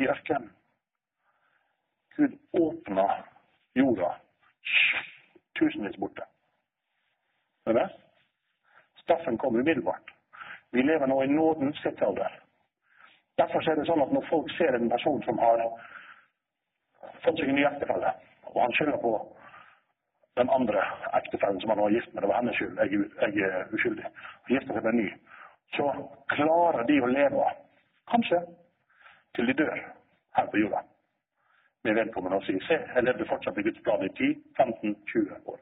[0.00, 0.48] I ørkenen.
[2.16, 3.06] Gud åpna
[3.76, 4.14] jorda.
[5.60, 6.24] Tusenvis borte.
[7.68, 7.88] Er det?
[9.02, 10.14] Straffen kom umiddelbart.
[10.72, 12.40] Vi lever nå i nådens tidsalder.
[13.38, 15.62] Derfor er det sånn at når folk ser en person som har
[17.24, 18.12] fått seg en ny ektefelle,
[18.52, 19.12] og han skylder på
[20.40, 20.82] den andre
[21.18, 22.22] ektefellen som han var gift med.
[22.22, 22.78] Det var hennes skyld.
[22.78, 24.06] Jeg, jeg er uskyldig.
[24.44, 25.08] og gifter seg med en ny.
[25.76, 25.88] Så
[26.34, 27.48] klarer de å leve,
[28.10, 28.40] kanskje,
[29.36, 29.82] til de dør
[30.38, 30.82] her på jorda.
[31.84, 35.60] Med vedkommende og sier se, jeg levde fortsatt i Guds plan i 10-15-20 år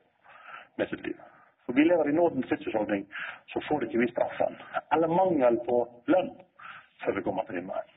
[0.78, 1.18] med sitt liv.
[1.66, 3.04] For vi lever i nådens tidsutholdning,
[3.52, 4.56] så får ikke vi straffen
[4.92, 6.30] eller mangel på lønn
[7.04, 7.94] før vi kommer til himmelen.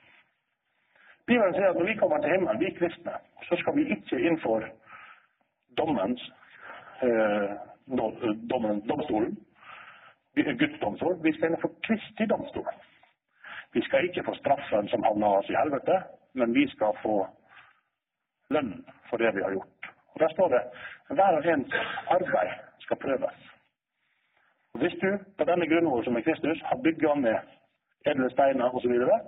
[1.26, 3.14] Bibelen sier at når vi kommer til himmelen, vi kristne,
[3.48, 4.66] så skal vi ikke innenfor
[5.78, 6.22] dommens
[7.02, 7.50] eh,
[8.90, 9.38] domstolen,
[10.36, 12.68] Guds domstol, vi skal innenfor Kristi domstol.
[13.74, 16.02] Vi skal ikke få straffen som havner oss i helvete,
[16.34, 17.16] men vi skal få
[18.56, 18.74] lønn
[19.10, 19.92] for det vi har gjort.
[20.14, 20.62] Og Der står det
[21.16, 21.74] hver og ens
[22.08, 23.38] arbeid skal prøves.
[24.74, 27.40] Og Hvis du på denne grunnvoll som er Kristus har bygga ned
[28.06, 29.20] edle steiner osv., så, videre,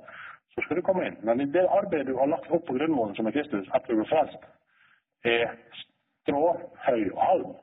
[0.53, 1.17] så skal du komme inn.
[1.21, 4.01] Men i det arbeidet du har lagt opp på grunnvollen som er Kristus, etter du
[4.01, 4.47] ble frelst,
[5.23, 5.53] er
[6.23, 6.45] strå,
[6.87, 7.53] høy og halm,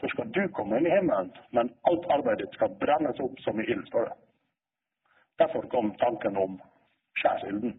[0.00, 3.60] så skal du komme inn i himmelen, men alt arbeidet ditt skal brennes opp som
[3.60, 4.16] i ild, står det.
[5.42, 6.60] Derfor kom tanken om
[7.20, 7.76] skjærsilden.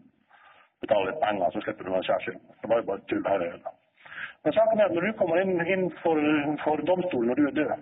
[0.84, 2.44] Betale litt penger, så slipper du den skjærsilden.
[2.60, 3.50] Det var jo bare tull hele.
[4.44, 6.20] Men saken er at når du kommer inn, inn for,
[6.64, 7.72] for domstolen når du er død,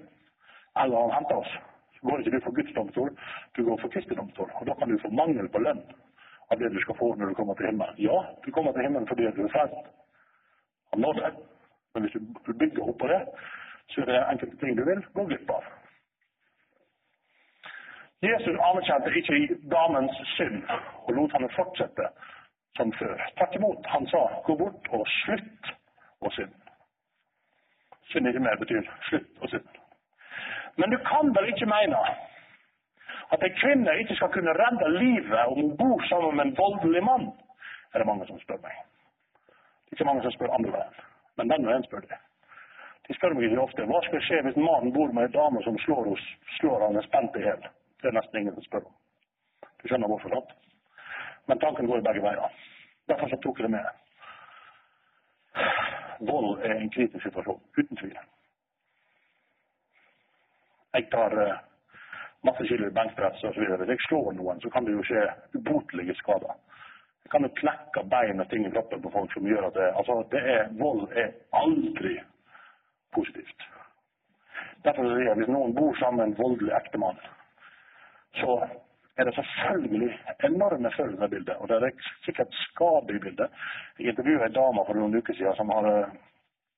[0.82, 1.54] eller han henter oss,
[1.96, 3.10] så går ikke du for Guds domstol,
[3.56, 4.50] du går for Kristi domstol.
[4.60, 5.82] Og da kan du få mangel på lønn
[6.50, 7.98] av det du skal få når du kommer til himmelen.
[7.98, 9.90] Ja, du kommer til himmelen fordi du er frelst
[10.92, 11.34] av nåde,
[11.94, 13.22] men hvis du bygger opp på det,
[13.90, 15.66] så er det enkelte ting du vil gå glipp av.
[18.22, 20.62] Jesus anerkjente ikke damens synd
[21.08, 22.06] og lot henne fortsette
[22.76, 23.16] som før.
[23.36, 25.72] Tvert imot, han sa 'gå bort og slutt
[26.20, 26.58] å synde'.
[28.40, 29.78] Mer betyr slutt å synde.
[30.76, 32.00] Men du kan vel ikke mene
[33.32, 37.02] at en kvinne ikke skal kunne redde livet om hun bor sammen med en voldelig
[37.04, 37.32] mann?
[37.94, 38.76] Er det mange som spør meg.
[39.84, 40.94] Det er ikke mange som spør andre veien,
[41.36, 42.18] men den veien spør de.
[43.08, 45.78] De spør meg ikke ofte hva skal skje hvis mannen bor med en dame som
[45.84, 46.26] slår, hos,
[46.58, 47.64] slår han spent i hjel.
[48.00, 48.94] Det er nesten ingen som spør om.
[49.82, 50.54] Du skjønner hvorfor, sant?
[51.46, 52.62] Men tanken går begge veier.
[53.10, 53.86] Derfor så tok jeg det med.
[56.28, 58.18] Vold er en kritisk situasjon, uten tvil.
[60.94, 61.56] Jeg tar uh,
[62.46, 63.64] masse kilo i benkpress osv.
[63.64, 65.24] Hvis jeg slår noen, så kan det jo skje
[65.58, 66.54] ubotelige skader.
[67.24, 69.88] Jeg kan jo knekke bein og ting i kroppen på folk som gjør at det
[69.98, 71.30] Altså, det er, vold er
[71.62, 72.16] aldri
[73.14, 73.68] positivt.
[74.84, 77.18] Derfor sier jeg hvis noen bor sammen med en voldelig ektemann,
[78.40, 78.56] så
[79.16, 81.54] er det selvfølgelig enorme følelser.
[81.56, 81.90] Og det er
[82.24, 83.48] sikkert skade i bildet.
[83.98, 85.94] Jeg intervjuet en dame for noen uker siden som hadde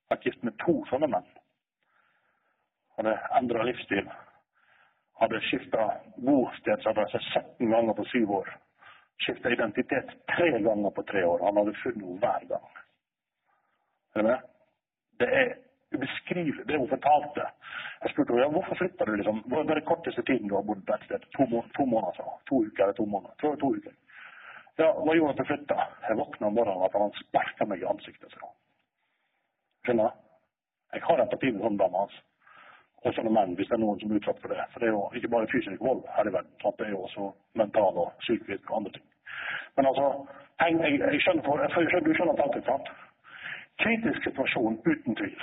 [0.09, 1.27] vært gift med to sånne menn.
[2.97, 4.09] Hadde endra livsstil.
[5.21, 5.87] Hadde skifta
[6.27, 8.51] bostedsadresse 17 ganger på syv år.
[9.23, 11.45] Skifta identitet tre ganger på tre år.
[11.47, 12.67] Han hadde funnet henne hver gang.
[14.15, 14.39] Er det?
[15.19, 15.53] Det er
[15.95, 17.47] ubeskrivelig, det hun fortalte.
[18.03, 19.41] Jeg spurte henne ja, hvorfor flytta du liksom?
[19.51, 21.25] Hva er den korteste tiden du har bodd på et sted?
[21.37, 22.43] To, må to måneder, sa hun.
[22.49, 23.35] To uker eller to måneder.
[23.43, 23.95] Jeg to uker.
[24.81, 25.87] Ja, hva gjorde at du flytta?
[26.09, 28.55] Jeg våkna om morgenen at han sparka meg i ansiktet, sa hun.
[29.87, 30.15] Skjønner?
[30.95, 32.05] Jeg har empati med sånne damer.
[32.05, 32.23] hans.
[33.05, 34.63] Og sånne menn, hvis det er noen som er utsatt for det.
[34.73, 36.53] For det er jo ikke bare fysisk vold her i verden.
[36.61, 36.77] Sant?
[36.79, 37.27] Det er jo også
[37.61, 39.05] mental og psykisk og andre ting.
[39.77, 40.07] Men altså,
[40.61, 40.79] jeg,
[41.13, 42.89] jeg, skjønner, for, jeg skjønner, du skjønner tanken, sant?
[43.83, 45.35] Kritisk situasjon uten tvil.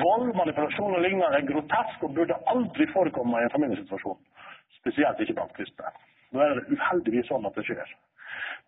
[0.00, 4.18] Vold, manipulasjon og lignende er grotesk og burde aldri forekomme i en familiesituasjon.
[4.80, 5.92] Spesielt ikke blant kristne.
[6.30, 7.94] Nå er det uheldigvis sånn at det skjer.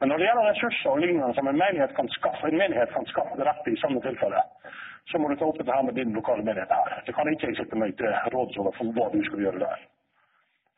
[0.00, 3.06] Men når det gjelder ressurser og lignende som en menighet kan skaffe, en menighet kan
[3.10, 4.72] skaffe rette i sånne tilfeller,
[5.10, 6.96] så må du ta opp dette her med din lokale menighet her.
[7.06, 9.84] Det kan ikke jeg sette meg til råds over for hva du skal gjøre der.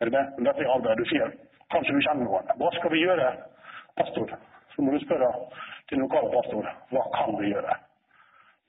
[0.01, 0.45] Er det med?
[0.49, 1.01] Dette er arbeid.
[1.01, 1.33] Du sier
[1.73, 2.53] kanskje du kjenner noen.
[2.61, 3.31] Hva skal vi gjøre,
[4.01, 4.37] pastor?
[4.75, 5.31] Så må du spørre
[5.91, 7.77] din lokale pastor hva kan vi gjøre.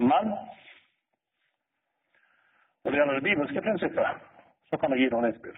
[0.04, 0.36] Men
[2.85, 4.25] når det gjelder det bibelske prinsippet,
[4.69, 5.55] så kan jeg gi noen innspill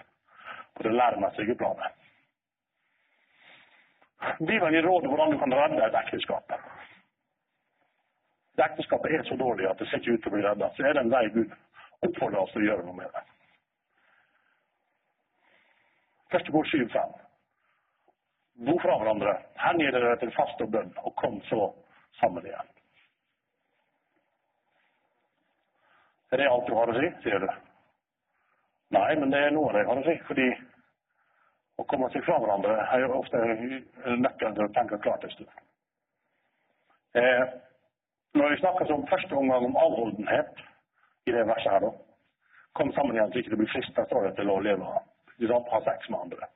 [0.78, 1.92] på det læremessige planet.
[4.40, 6.54] Bibelen gir råd om hvordan du kan redde et ekteskap.
[8.56, 10.88] Hvis ekteskapet er så dårlig at det ser ikke ut til å bli redda, så
[10.88, 11.52] er det en vei Gud
[12.08, 13.26] oppfordrer oss til å gjøre noe med det.
[16.32, 17.14] Første kor 7-5.
[18.68, 19.36] Bo fra hverandre,
[19.68, 21.74] hengi dere til faste og bønn, og kom så
[22.22, 22.77] sammen igjen.
[26.32, 27.48] Er det alt du har å si, sier du?
[28.96, 30.18] Nei, men det er noe av det jeg har å si.
[30.28, 30.48] Fordi
[31.78, 33.44] å komme seg fra hverandre er jo ofte
[34.18, 35.64] nøkkelen til å tenke klart en stund.
[37.18, 37.46] Eh,
[38.38, 40.60] når vi snakker som første omgang om avholdenhet
[41.28, 41.96] i det verset her, da
[42.78, 46.10] Kom sammen igjen så ikke det blir frista, står det, til å leve ha sex
[46.14, 46.50] med andre.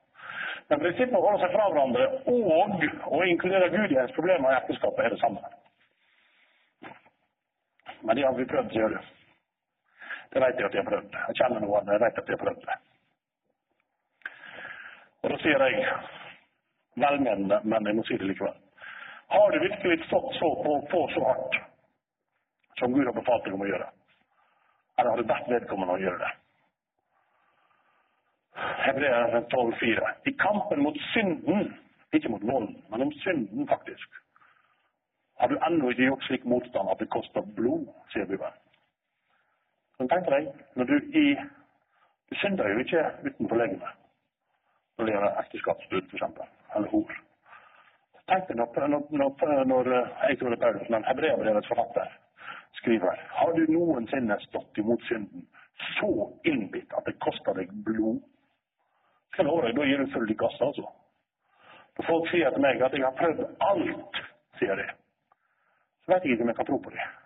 [0.70, 2.84] Men prinsippet å holde seg fra hverandre og
[3.16, 5.42] å inkludere Gud i ens problemer i ekteskapet er det samme.
[8.06, 9.10] Men det har vi prøvd, å du.
[10.32, 11.16] Det vet jeg at jeg har prøvd.
[11.28, 12.76] Jeg kjenner noen, jeg vet at jeg har prøvd det.
[15.22, 15.96] Og da sier jeg,
[17.04, 18.54] velmenende, men jeg må si det likevel.
[19.32, 21.58] Har du virkelig stått så på, på så hardt
[22.80, 23.90] som Gud har befalt deg om å gjøre?
[24.98, 26.32] Eller har du bedt vedkommende å gjøre det?
[28.86, 30.10] Hebreer 12,4.
[30.28, 31.70] I kampen mot synden,
[32.12, 34.20] ikke mot volden, men om synden, faktisk,
[35.40, 38.58] har du ennå ikke gjort slik motstand at det koster blod, sier Bibelen.
[40.02, 41.26] Men tenk deg, når du i
[42.30, 43.98] Du synder jo ikke utenpå legemet
[44.98, 47.12] når det gjelder ekteskapsbrudd, f.eks., eller hor.
[48.30, 48.80] Tenk deg når,
[49.20, 49.30] når,
[49.68, 52.10] når jeg tror det er Paulus, men hebreerbrevets forfatter
[52.80, 55.46] skriver Har du noensinne stått imot synden
[56.00, 56.10] så
[56.50, 58.18] innbitt at det koster deg blod?
[59.32, 60.86] Skal jeg love deg, da gir du full i kassa, altså.
[61.96, 64.22] Når folk sier til meg at jeg har prøvd alt,
[64.58, 64.92] sier de,
[66.02, 67.18] så vet jeg ikke om jeg kan tro på dem.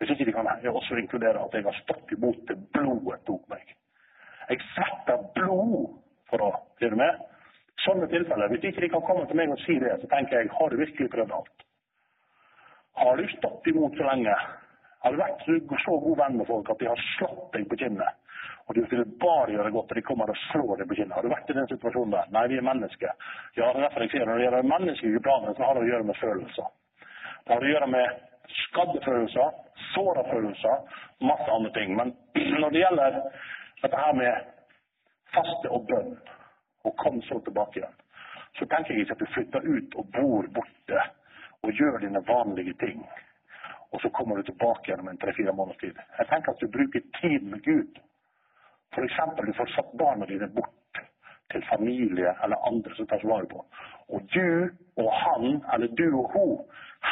[0.00, 3.74] Hvis ikke de kan også inkludere at jeg har stått imot det blodet tok meg.
[4.48, 5.90] Jeg svetter blod
[6.30, 7.26] for å du med?
[7.84, 8.48] Sånne tilfeller.
[8.52, 10.80] Hvis ikke de kan komme til meg og si det, så tenker jeg har du
[10.80, 11.66] virkelig prøvd alt?
[13.00, 14.34] Har du stått imot så lenge?
[15.04, 15.44] Har du vært
[15.84, 18.18] så god venn med folk at de har slått deg på kinnet?
[18.68, 21.14] Og du vil bare gjøre godt, og de kommer og slår deg på kinnet.
[21.16, 22.28] Har du vært i den situasjonen der?
[22.34, 23.14] Nei, vi er mennesker.
[23.56, 25.90] Ja, det er derfor jeg sier når det gjelder menneskelige planer, så har det å
[25.90, 26.68] gjøre med følelser.
[27.46, 28.20] Det har å gjøre med
[28.64, 29.54] skadde følelser,
[29.94, 30.76] såra følelser,
[31.20, 31.96] masse andre ting.
[31.96, 32.14] Men
[32.62, 33.20] når det gjelder
[33.82, 34.52] dette her med
[35.34, 36.14] faste og bønn,
[36.84, 37.96] og kom så tilbake igjen,
[38.58, 41.02] så tenker jeg ikke at du flytter ut og bor borte
[41.62, 43.02] og gjør dine vanlige ting,
[43.92, 45.98] og så kommer du tilbake igjen om en tre-fire måneders tid.
[46.18, 47.98] Jeg tenker at du bruker tid med Gud.
[48.94, 49.18] F.eks.
[49.46, 51.02] du får satt barna dine bort
[51.52, 53.64] til familie eller andre som tar vare på.
[54.08, 54.70] Og du
[55.02, 56.58] og han, eller du og hun,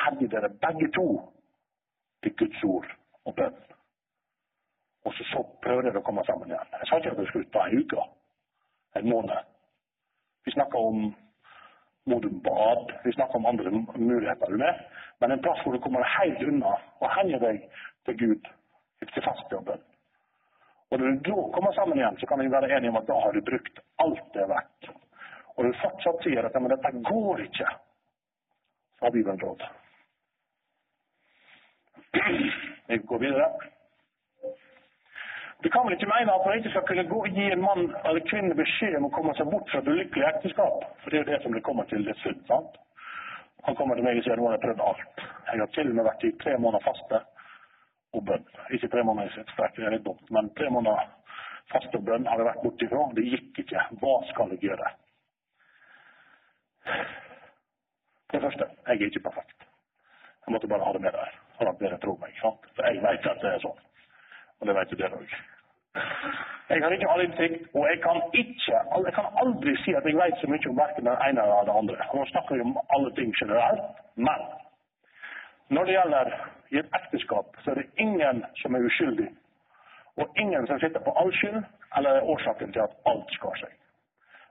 [0.02, 1.08] henger dere begge to
[2.22, 2.88] til Guds ord
[3.24, 3.58] og bønn.
[5.04, 6.74] Og så, så prøver dere å komme sammen igjen.
[6.80, 8.04] Jeg sa ikke at det skulle ta en uke,
[8.98, 9.54] en måned.
[10.44, 11.10] Vi snakker om
[12.08, 14.56] Modum Bad, vi snakker om andre muligheter.
[14.56, 14.74] med?
[15.20, 17.62] Men en plass hvor du kommer helt unna og henger deg
[18.06, 18.50] til Gud
[19.14, 19.87] til faste og bønn.
[20.90, 23.16] Og når du da kommer sammen igjen, så kan vi være enige om at da
[23.24, 24.90] har du brukt alt det verdt.
[25.56, 27.72] Og du fortsatt sier at men dette går ikke,
[28.98, 29.66] så har Bibelen råd.
[32.88, 33.50] Vi går videre.
[35.62, 38.26] Du kan vel ikke mene at man ikke skal kunne gå, gi en mann eller
[38.30, 40.84] kvinne beskjed om å komme seg bort fra et ulykkelig ekteskap?
[41.02, 42.44] For det er jo det som det kommer til til slutt.
[42.46, 42.78] sant?
[43.66, 45.24] Han kommer til meg og sier nå har jeg prøvd alt.
[45.50, 47.20] Jeg har til og med vært i tre måneder faste
[48.18, 48.46] og bønn.
[48.74, 51.06] Ikke tre måneder i strekk, det er litt dumt, men tre måneder
[51.72, 53.04] fast og bønn har jeg vært borti fra.
[53.16, 53.84] Det gikk ikke.
[54.02, 54.92] Hva skal jeg gjøre?
[58.32, 59.68] Det første, jeg er ikke perfekt.
[60.46, 62.34] Jeg måtte bare ha det med der, sånn at dere tror meg.
[62.40, 62.68] sant?
[62.76, 63.80] For jeg vet at det er sånn.
[64.58, 65.34] Og det vet dere òg.
[66.68, 70.16] Jeg har ikke all innsikt, og jeg kan ikke, jeg kan aldri si at jeg
[70.18, 72.08] vet så mye om verken det ene eller det andre.
[72.14, 73.86] Nå snakker vi om alle ting generelt,
[74.28, 74.44] men
[75.68, 76.30] når det gjelder
[76.70, 79.28] i et ekteskap, så er det ingen som er uskyldig.
[80.18, 81.58] Og ingen som sitter på all skyld,
[81.96, 83.74] eller er årsaken til at alt skar seg.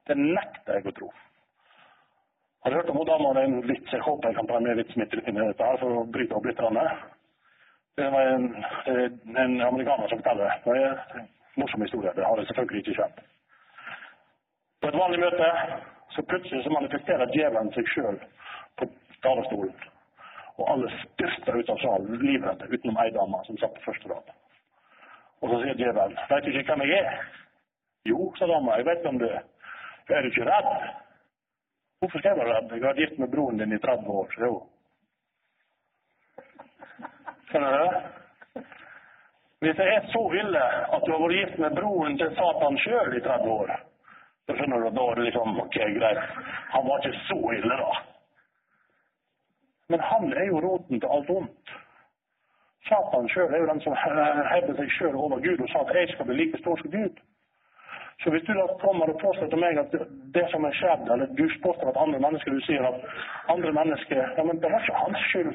[0.07, 1.09] Det nekter jeg å tro.
[2.63, 3.91] Har du hørt om hun dama med en vits?
[3.93, 6.36] Jeg håper jeg kan ta med vitsen mitt inn i dette her for å bryte
[6.36, 6.61] opp litt.
[7.97, 8.47] Det var en,
[9.43, 10.57] en amerikaner som forteller det.
[10.65, 11.30] Det er en
[11.61, 12.13] morsom historie.
[12.15, 13.22] Det har jeg selvfølgelig ikke skjedd.
[14.82, 15.51] På et vanlig møte
[16.15, 18.20] så plutselig så manifesterer djevelen seg sjøl
[18.80, 18.89] på
[19.26, 19.74] talerstolen.
[20.58, 24.32] Og alle styrta ut av salen livredde, utenom ei dame som satt på første rad.
[25.41, 27.20] Og så sier djevelen, 'Veit du ikke hvem jeg er?'
[28.05, 29.43] 'Jo', sa dama, 'jeg vet hvem du er'.
[30.10, 30.89] 'Er du ikke redd?'
[31.99, 32.72] 'Hvorfor skal jeg være redd?
[32.72, 34.68] Jeg har vært gift med broren din i 30 år.' sier hun.
[37.49, 38.62] Skjønner du?
[39.60, 40.64] Hvis det er så ille
[40.95, 43.72] at du har vært gift med broren til Satan sjøl i 30 år,
[44.45, 46.20] så skjønner du at da er det liksom OK, greit.
[46.74, 48.16] Han var ikke så ille, da.
[49.90, 51.74] Men han er jo roten til alt ondt.
[52.88, 53.96] Satan sjøl er jo den som
[54.52, 57.16] hevder seg sjøl over Gud og sa at jeg skal bli like stor som Gud.
[58.24, 59.92] Så hvis du da kommer og påstår til meg at
[60.36, 63.04] det som er skjedd, eller du påstår at andre mennesker Du sier at
[63.54, 65.54] andre mennesker Ja, men det var ikke hans skyld.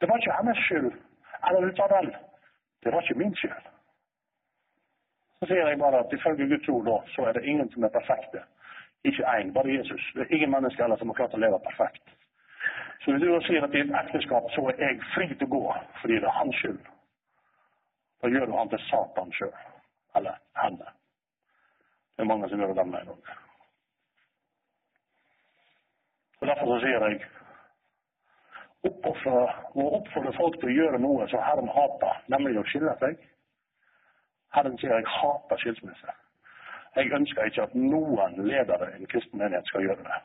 [0.00, 0.90] Det var ikke hennes skyld.
[1.48, 2.12] Eller ut av den.
[2.84, 3.64] Det var ikke min skyld.
[5.38, 7.96] Så sier jeg bare at ifølge Guds ord da, så er det ingen som er
[7.98, 8.40] perfekte.
[9.04, 10.12] Ikke én, bare Jesus.
[10.14, 12.04] Det er ingen mennesker heller som har klart å leve perfekt.
[13.06, 15.52] Så hvis du da sier at i et ekteskap så er jeg fri til å
[15.52, 15.64] gå
[16.00, 16.80] fordi det er hans skyld,
[18.24, 19.52] da gjør du han til Satan sjøl.
[20.18, 20.90] Eller henne.
[22.16, 23.30] Det er mange som gjør det den veien òg.
[26.50, 27.22] Derfor så sier jeg
[28.90, 29.38] oppofre
[29.78, 33.22] og oppfordre folk til å gjøre noe som Herren hater, nemlig å skille seg.
[34.58, 36.18] Herren sier jeg hater skilsmisse.
[36.98, 40.22] Jeg ønsker ikke at noen ledere i en kristen menighet skal gjøre det.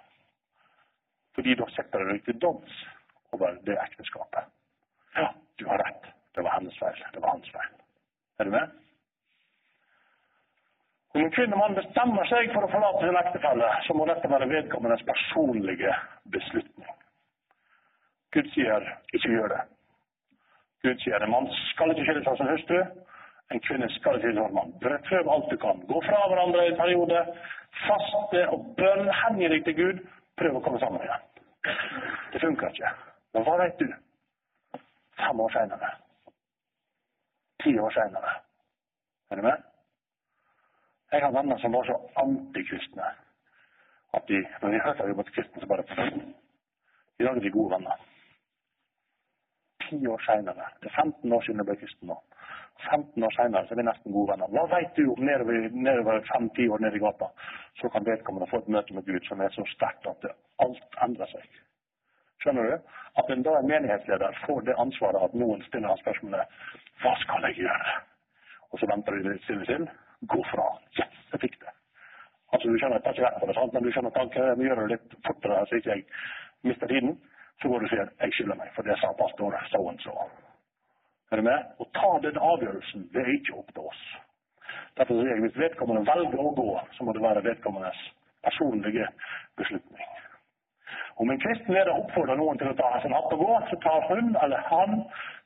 [1.35, 2.81] Fordi da setter dere til doms
[3.35, 4.49] over det ekteskapet.
[5.15, 5.29] Ja,
[5.59, 6.09] du har rett.
[6.35, 7.03] Det var hennes feil.
[7.13, 7.73] Det var hans feil.
[8.39, 8.77] Er du med?
[11.13, 14.47] Om en kvinne mann bestemmer seg for å forlate sin ektefelle, så må dette være
[14.47, 15.95] vedkommendes personlige
[16.31, 16.93] beslutning.
[18.31, 19.61] Gud sier ikke gjør det.
[20.85, 22.79] Gud sier en mann skal ikke skilles fra sin hustru.
[23.51, 24.71] En kvinne skal ikke skilles fra mann.
[25.09, 25.83] Prøv alt du kan.
[25.91, 27.25] Gå fra hverandre i en periode.
[27.83, 29.11] Faste og bønn.
[29.19, 30.01] Hengi deg til Gud.
[30.41, 31.25] Prøv å komme sammen igjen.
[32.33, 32.93] Det funker ikke.
[33.35, 33.91] Men hva vet du?
[35.19, 35.91] Fem år seinere.
[37.61, 38.31] Ti år seinere.
[39.29, 39.67] Er du med?
[41.11, 43.11] Jeg har venner som var så antikristne
[44.17, 45.85] at de, når de hørte jeg var kristen, så bare
[47.21, 48.01] dag er de gode venner.
[49.85, 50.65] Ti år seinere.
[50.81, 52.17] Det er 15 år siden jeg ble kristen nå.
[52.89, 54.51] 15 år senere så er vi nesten gode venner.
[54.53, 57.29] Hva veit du om nedover, nedover fem-ti år nede i gata?
[57.81, 60.29] Så kan vedkommende få et møte med Gud som er så sterkt at
[60.65, 61.59] alt endrer seg.
[62.41, 62.93] Skjønner du?
[63.21, 66.61] At en da en menighetsleder får det ansvaret at noen stiller spørsmålet
[67.03, 67.97] Hva skal jeg gjøre?
[68.71, 69.89] Og så venter de litt stille til
[70.31, 70.67] gå fra.
[70.99, 71.73] Yes, jeg fikk det.
[72.53, 73.73] Altså, du skjønner, jeg tar ikke rett på det, sant?
[73.73, 76.05] men du skjønner at Vi gjør det litt fortere så ikke jeg
[76.67, 77.17] mister tiden.
[77.61, 80.15] Så går du og sier jeg skylder meg, for det sa pastor så og så.
[81.31, 81.67] Er du med?
[81.79, 84.01] Å ta den avgjørelsen, det er ikke opp til oss.
[84.99, 88.01] Derfor sier jeg hvis vedkommende velger å gå, så må det være vedkommendes
[88.43, 89.07] personlige
[89.59, 90.09] beslutning.
[91.21, 94.07] Om en kristen leder oppfordrer noen til å ta sin hatt og gå, så tar
[94.09, 95.03] hun eller han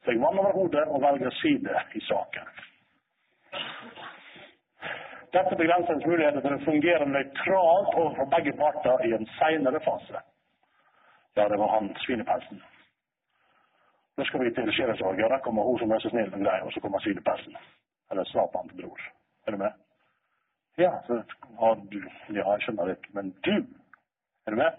[0.07, 2.53] seg vann over hodet og velger side i saken.
[5.35, 10.21] Dette begrenser ens muligheter til å fungere nøytralt overfor begge parter i en seinere fase.
[11.35, 12.61] Ja, det var han svinepelsen.
[14.17, 15.19] Nå skal vi til sjelesorg.
[15.19, 17.57] Ja, der kommer hun som er så snill og grei, og så kommer svinepelsen.
[18.11, 19.01] Eller Satan til bror.
[19.47, 19.71] Er du med?
[20.77, 21.21] Ja, så
[21.59, 21.99] har du
[22.29, 23.55] Ja, jeg skjønner det, men du
[24.47, 24.71] Er du med?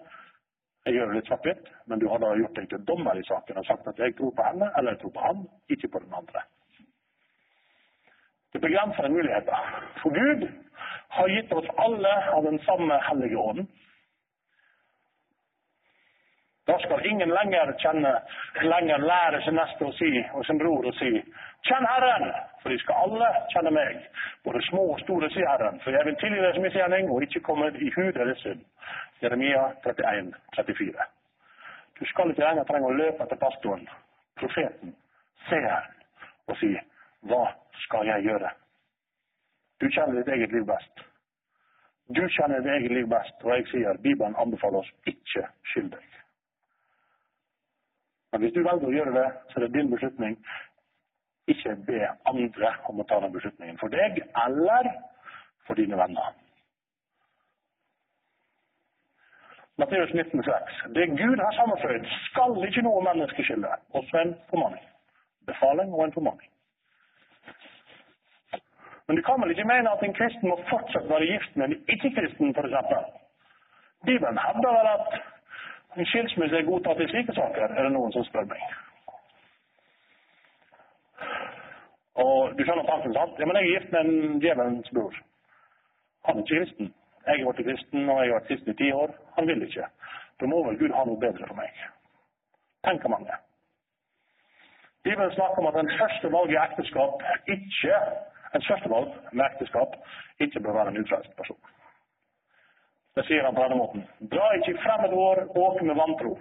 [0.85, 3.57] Jeg gjør det litt svart-hvitt, men du har da gjort deg til dommer i saken
[3.59, 6.13] og sagt at jeg tror på henne, eller jeg tror på han, ikke på den
[6.15, 6.43] andre.
[8.53, 9.65] Det begrenser muligheter.
[10.01, 10.45] For Gud
[11.17, 13.67] har gitt oss alle av den samme hellige ånden.
[16.67, 18.13] Da skal ingen lenger kjenne,
[18.61, 21.11] lenger lære sin neste å si, og sin bror å si
[21.67, 23.95] 'Kjenn Herren', for de skal alle kjenne meg.
[24.43, 27.71] Både små og store, sier Herren, for jeg vil tilgi deres misgjerning og ikke komme
[27.75, 28.61] i hu deres synd.
[29.21, 31.07] Jeremia 31, 34.
[31.99, 33.87] Du skal ikke lenger trenge å løpe etter pastoren,
[34.39, 34.95] profeten,
[35.49, 35.89] seeren,
[36.47, 36.75] og si
[37.31, 37.43] hva
[37.85, 38.51] skal jeg gjøre?
[39.81, 41.07] Du kjenner ditt eget liv best.
[42.15, 46.16] Du kjenner ditt eget liv best, og jeg sier Bibelen anbefaler oss ikke skyld deg.
[48.31, 50.35] Men hvis du velger å gjøre det, så er det din beslutning.
[51.47, 54.91] Ikke be andre om å ta den beslutningen for deg eller
[55.67, 56.35] for dine venner.
[59.77, 60.93] Matteus 19,6.
[60.97, 63.71] Det Gud har sammenføyd, skal ikke noe menneske skille.
[63.99, 64.83] Også en formaning.
[65.47, 66.49] Befaling og en formaning.
[69.07, 71.77] Men du kan vel ikke mene at en kristen må fortsatt være gift med en
[71.93, 73.13] ikke-kristen, f.eks.?
[74.09, 75.19] Bibelen hevder vel at
[75.97, 78.61] en skilsmisse er godtatt i slike saker, er det noen som spør meg.
[82.21, 83.39] Og du skjønner tanken, sant?
[83.39, 85.17] Ja, men jeg er gift med en djevelens bror.
[86.27, 86.93] Han er ikke kristen.
[87.27, 89.13] Jeg har vært kristen, og jeg har vært kristen i ti år.
[89.37, 89.89] Han vil ikke.
[90.39, 91.83] Da må vel Gud ha noe bedre for meg.
[92.87, 93.37] Tenker mange.
[95.05, 97.23] Bibelen snakker om at den første valg i ekteskap
[97.55, 97.99] ikke
[98.55, 99.95] en førstevalg med ekteskap
[100.45, 101.59] ikke bør være en utreist person.
[103.17, 104.03] Det sier han på denne måten.
[104.29, 106.35] Dra ikke i fremmedår, åk med vantro.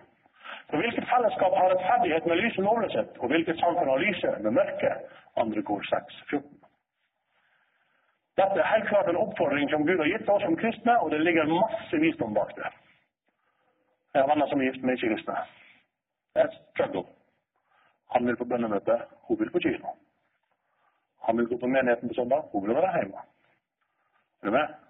[0.69, 4.57] For hvilket fellesskap har rettferdighet med lys og lovløshet, og hvilket samfunn har lyset med
[4.59, 4.91] mørke?
[5.41, 6.51] Andre kor 6, 14.
[8.37, 11.23] Dette er helt klart en oppfordring som Gud har gitt oss som kristne, og det
[11.25, 12.69] ligger masse visdom bak det.
[14.15, 15.37] Jeg har venner som er gift med ikke-kristne.
[16.35, 17.07] Det er et struggle.
[18.13, 18.99] Han vil på bønnemøte,
[19.29, 19.97] hun vil på kino.
[21.29, 23.25] Han vil gå på menigheten på søndag, hun vil være hjemme.
[24.43, 24.86] Er du med?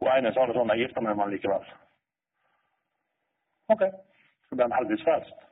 [0.00, 1.66] Hun ene sa det sånn jeg gifter meg med ham likevel.
[3.74, 3.82] Ok.
[4.48, 5.46] Så ble han heldigvis frelst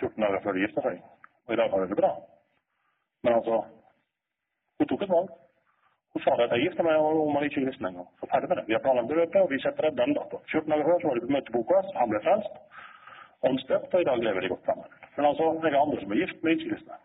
[0.00, 1.00] 14 dager før de gifta seg.
[1.46, 2.12] Og i dag har hun det bra.
[3.24, 3.64] Men altså
[4.78, 5.28] Hun tok et valg.
[6.12, 8.08] Hun sa at jeg gifter meg om han ikke er kristen engang.
[8.20, 8.64] Så ferdig med det.
[8.68, 10.42] Vi har planlagt bryllupet, og vi setter det den datoen.
[10.52, 12.58] 14 dager før så var de på møte på OKS, han ble frelst.
[13.48, 14.92] Åndsdøpt, og i dag lever de godt sammen.
[15.16, 16.98] Men altså, jeg har andre som er gift med ikke-kristne.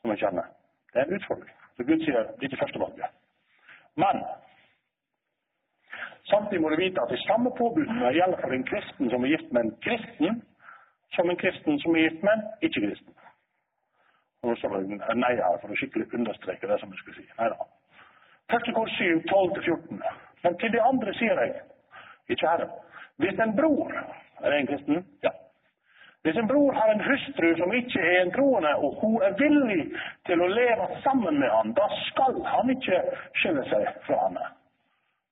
[0.00, 0.48] Som jeg kjenner.
[0.92, 1.54] Det er en utfordring.
[1.76, 3.16] Så Gud sier det er ikke førstevalget.
[4.04, 4.24] Men
[6.30, 9.52] samtidig må du vite at de samme påbudene gjelder for en kristen som er gift
[9.52, 10.42] med en kristen,
[11.16, 13.14] som en kristen som er gift, med en ikke kristen.
[14.42, 17.28] Og nå står det nei her for å skikkelig understreke det som jeg skulle si.
[17.38, 17.68] Nei da.
[18.52, 20.02] Første kors 7, 12-14.
[20.44, 21.54] Men til de andre sier jeg,
[22.28, 22.68] ikke herre,
[23.22, 23.94] hvis en bror
[24.44, 25.32] er en kristen, ja.
[26.24, 29.82] Hvis en bror har en hustru som ikke er en troende, og hun er villig
[30.26, 33.00] til å leve sammen med han, da skal han ikke
[33.42, 34.46] skille seg fra henne.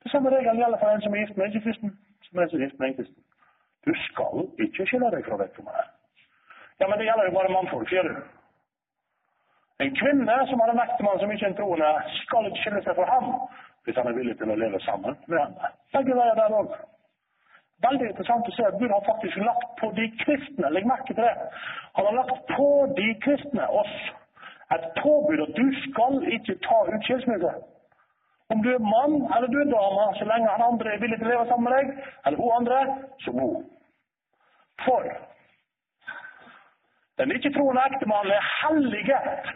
[0.03, 1.91] Det samme regelen gjelder for en som er gift med en ikke-kristen,
[2.27, 3.23] som er gift med en kristen.
[3.87, 4.35] Du skal
[4.65, 5.85] ikke skille deg fra vedkommende.
[6.81, 8.15] Ja, men det gjelder jo bare mannfolk, sier du.
[9.83, 11.91] En kvinne som har en ektemann som ikke er en troende,
[12.23, 13.29] skal ikke skille seg fra ham
[13.85, 15.71] hvis han er villig til å leve sammen med henne.
[15.95, 16.75] Begge veier der òg.
[17.83, 21.25] Veldig interessant å se at Gud har faktisk lagt på de kristne legg merke til
[21.25, 21.33] det,
[21.97, 23.97] han har lagt på de kristne oss
[24.75, 27.51] et påbud at du skal ikke ta ut skilsmisse.
[28.53, 31.29] Om du er mann eller du er dame, så lenge han andre er villig til
[31.29, 32.81] å leve sammen med deg, eller hun andre,
[33.25, 33.49] så bo.
[34.85, 35.07] For
[37.21, 39.53] den ikke-troende ektemannen er helliget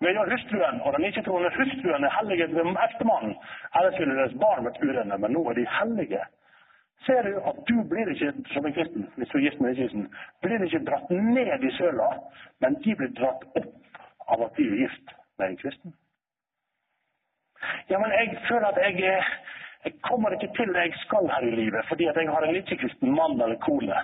[0.00, 3.34] ved hustruen, og den ikke-troende hustruen er helliget ved ektemannen.
[3.76, 6.22] Ellers ville deres barn vært urene, men nå er de hellige.
[7.06, 9.80] Ser du at du blir ikke, som en kristen, hvis du er gift med en
[9.80, 10.08] kristen,
[10.42, 12.10] blir ikke dratt ned i søla,
[12.60, 13.70] men de blir dratt opp
[14.32, 15.94] av at de er gift med en kristen.
[17.90, 19.24] Ja, men jeg føler at jeg,
[19.84, 22.56] jeg kommer ikke til det jeg skal her i livet, fordi at jeg har en
[22.56, 24.00] ikke-kristen mann eller kone.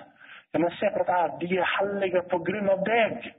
[0.53, 3.29] Ja, men se på dette her, de er hellige på grunn av deg.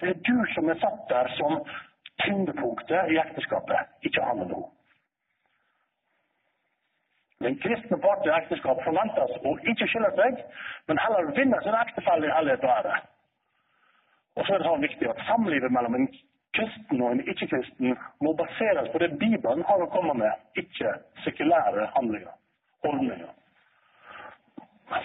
[0.00, 1.60] Det er du som er satt der som
[2.24, 4.72] tyngdepunktet i ekteskapet, ikke han eller hun.
[7.44, 10.38] Den kristne part i ekteskap forventes å ikke skille seg,
[10.88, 12.94] men heller vinne sin ektefelle i hellighet og ære.
[14.36, 16.08] Og så er det sånn viktig at samlivet mellom en
[16.56, 20.32] kristen og en ikke-kristen må baseres på det Bibelen har å komme med,
[20.62, 20.92] ikke
[21.24, 22.34] sekulære handlinger,
[22.82, 23.32] ordninger.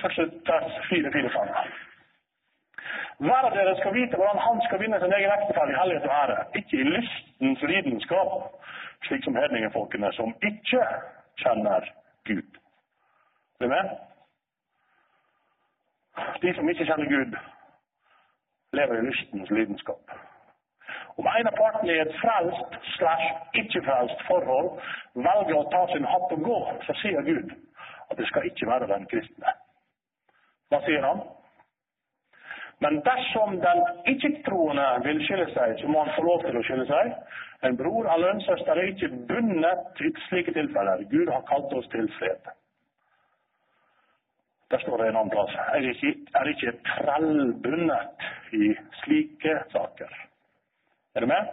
[0.01, 1.71] Første vers 4-4-5.
[3.21, 6.15] Hver av dere skal vite hvordan han skal vinne sin egen ektefelle i hellighet og
[6.21, 8.31] ære, ikke i lystens lidenskap,
[9.07, 10.85] slik som hedningefolkene som ikke
[11.43, 11.85] kjenner
[12.29, 12.57] Gud.
[13.59, 13.93] Er du med?
[16.41, 17.37] De som ikke kjenner Gud,
[18.73, 20.17] lever i lystens lidenskap.
[21.19, 23.27] Om en av partene i et frelst slash
[23.61, 24.71] ikke-frelst forhold
[25.27, 27.51] velger å ta sin hatt og gå, så sier Gud
[28.11, 29.53] at det skal ikke være den kristne.
[30.71, 31.21] Hva sier han?
[32.81, 36.87] Men dersom den ikke-troende vil skille seg, så må han få lov til å skille
[36.89, 37.11] seg.
[37.67, 41.05] En bror eller en søster er ikke bundet i slike tilfeller.
[41.11, 42.49] Gud har kalt oss til fred.
[44.71, 45.53] Der står det en annen plass.
[45.75, 50.17] Er ikke, er ikke trellbundet i slike saker.
[51.15, 51.43] Er du med?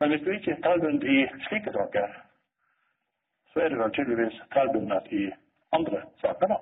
[0.00, 2.08] Men hvis du ikke er trellbundet i slike saker,
[3.52, 5.30] så er du vel tydeligvis trellbundet i
[5.72, 6.56] andre saker, da.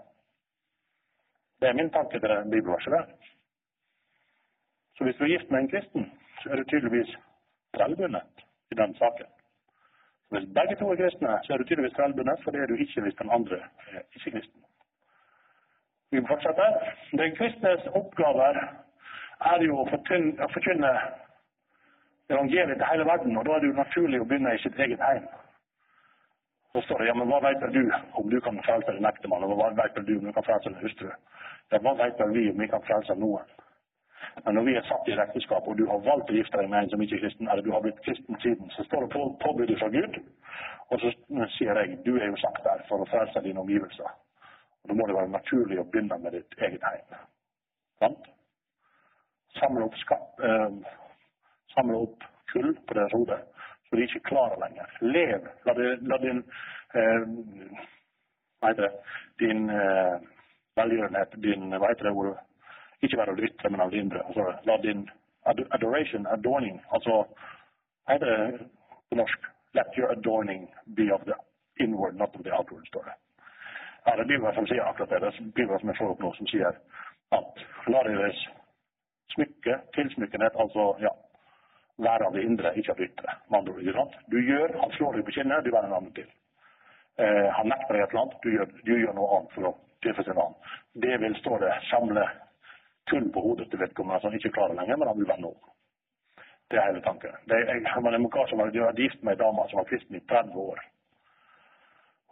[1.60, 3.06] Det er min tanke til det bibelverset der.
[4.96, 7.16] Så hvis du er gift med en kristen, så er du tydeligvis
[7.76, 9.26] trellbundet i den saken.
[10.30, 13.00] Hvis begge to er kristne, så er du tydeligvis trellbundet, for det er du ikke
[13.00, 13.56] hvis den andre
[13.92, 14.64] er ikke kristen.
[16.10, 16.68] Vi fortsetter.
[17.10, 18.54] Den kristnes oppgaver
[19.52, 19.88] er jo å
[20.54, 20.94] forkynne
[22.30, 25.02] evangeliet til hele verden, og da er det jo naturlig å begynne i sitt eget
[25.08, 25.26] hjem.
[26.74, 27.82] Så står det ja, men hva vet du
[28.18, 30.80] om du kan frelse en ektemann, og hva vet du om du kan frelse en
[30.80, 31.10] hustru?
[31.72, 33.52] Ja, hva vet vi om vi kan frelse noen?
[34.44, 36.70] Men når vi er satt i et ekteskap, og du har valgt å gifte deg
[36.70, 39.10] med en som ikke er kristen, eller du har blitt kristen siden, så står det
[39.12, 40.18] på påbudet fra Gud,
[40.90, 41.12] og så
[41.58, 44.10] sier jeg du er jo sagt der for å frelse dine omgivelser.
[44.82, 47.22] Og Da må det være naturlig å begynne med ditt eget hjem.
[48.02, 48.26] Sant?
[49.60, 50.94] Samle opp, skatt, eh,
[51.74, 53.38] samle opp kull på deres hode,
[53.88, 54.96] så de ikke klarer lenger.
[55.00, 55.48] Lev.
[55.66, 56.42] La, det, la din
[56.94, 57.26] eh,
[58.68, 58.92] heter det?
[59.42, 60.14] Din eh,
[60.76, 62.36] velgjørenhet, din Hva heter det ordet?
[63.02, 64.22] Ikke være av ytre, men av det indre.
[64.26, 65.08] Altså, la din
[65.46, 67.24] adoration, adorning Altså,
[68.04, 68.68] hva heter det
[69.10, 69.50] på norsk?
[69.74, 71.34] Let your adorning be of the
[71.80, 73.16] inward, not of the outward, står det.
[74.06, 75.20] Ja, det er Bibelen som sier akkurat det.
[75.20, 76.76] Det er Bibelen som jeg får opp nå, som sier
[77.38, 78.42] at la deres
[79.34, 81.10] smykke, tilsmykkenhet, altså ja,
[82.02, 83.34] være av det indre, ikke av det ytre.
[83.54, 84.16] Andre ikke sant?
[84.32, 86.30] Du gjør, han slår deg på kinnet, du vender en annen til.
[87.22, 89.76] Eh, han nekter deg et eller annet, du gjør, du gjør noe annet for å
[90.06, 90.72] tilfredsstille annen.
[91.04, 92.24] Det vil, stå det, samle
[93.10, 95.70] kun på hodet til vedkommende som ikke klarer lenger, men han vil vende om.
[96.70, 97.36] Det er hele tanken.
[97.50, 100.16] Det er, jeg, men en kar som hadde gift med ei dame som var kristen
[100.18, 100.82] i 30 år.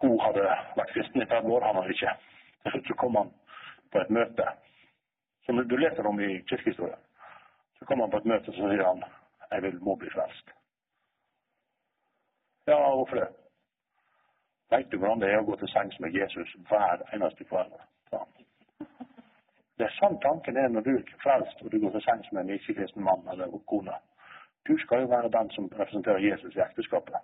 [0.03, 0.47] Hun hadde
[0.79, 2.15] vært kristen i 30 år, han hadde ikke.
[2.63, 3.33] Til slutt så kom han
[3.93, 4.47] på et møte,
[5.47, 7.03] som du leser om i kirkehistorien.
[7.79, 9.05] Så kom han på et møte, så sier han
[9.53, 10.51] jeg vil må bli frelst.
[12.67, 13.29] Ja, hvorfor det?
[14.71, 17.75] Veit du hvordan det er å gå til sengs med Jesus hver eneste kveld?
[19.79, 22.45] Det er sånn tanken er når du er frelst og du går til sengs med
[22.45, 23.97] en ikke-kristen mann eller kone.
[24.69, 27.19] Du skal jo være den som representerer Jesus i ekteskapet.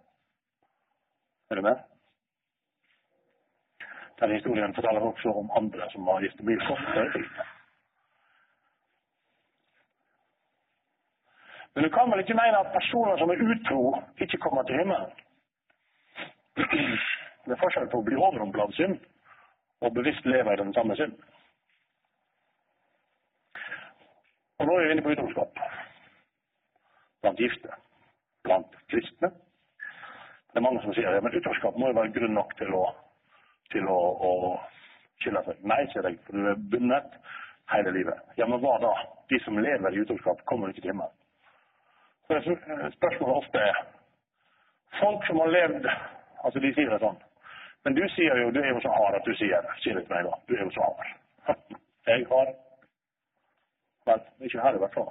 [1.51, 1.85] Er du med?
[4.21, 7.23] Den historien forteller også om andre som har gift mye kortere
[11.75, 13.81] Men du kan vel ikke mene at personer som er utro,
[14.25, 15.11] ikke kommer til himmelen?
[16.59, 18.99] Det er forskjell på å bli overrumpla av synd
[19.87, 21.15] og bevisst leve i den samme synd.
[24.59, 25.61] Og nå er vi inne på utroskap
[27.23, 27.71] blant gifte,
[28.47, 29.31] blant kristne.
[30.51, 32.85] Det er mange som sier ja, utroskap må jo være grunn nok til å,
[33.75, 33.99] til å,
[34.29, 34.33] å
[35.23, 35.63] skille seg.
[35.67, 37.19] Nei, sier jeg, for du er bundet
[37.73, 38.21] hele livet.
[38.41, 38.93] Ja, men hva da?
[39.31, 41.15] De som lever i utroskap, kommer ikke til himmelen.
[42.29, 43.79] Spørsmålet ofte er
[45.01, 45.87] Folk som har levd
[46.45, 47.17] Altså, de sier det sånn.
[47.85, 49.77] Men du sier jo Du er jo så hard at du sier det.
[49.83, 50.37] Si det til meg, da.
[50.49, 51.15] Du er jo så hard.
[52.11, 52.53] Jeg har
[54.09, 55.09] Vel, ikke her i hvert fall.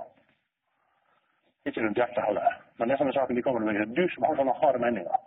[1.69, 2.55] Ikke rundt hjertet heller.
[2.79, 3.83] Men det som er saken, de kommer meg.
[3.97, 5.19] Du som har sånne harde meninger.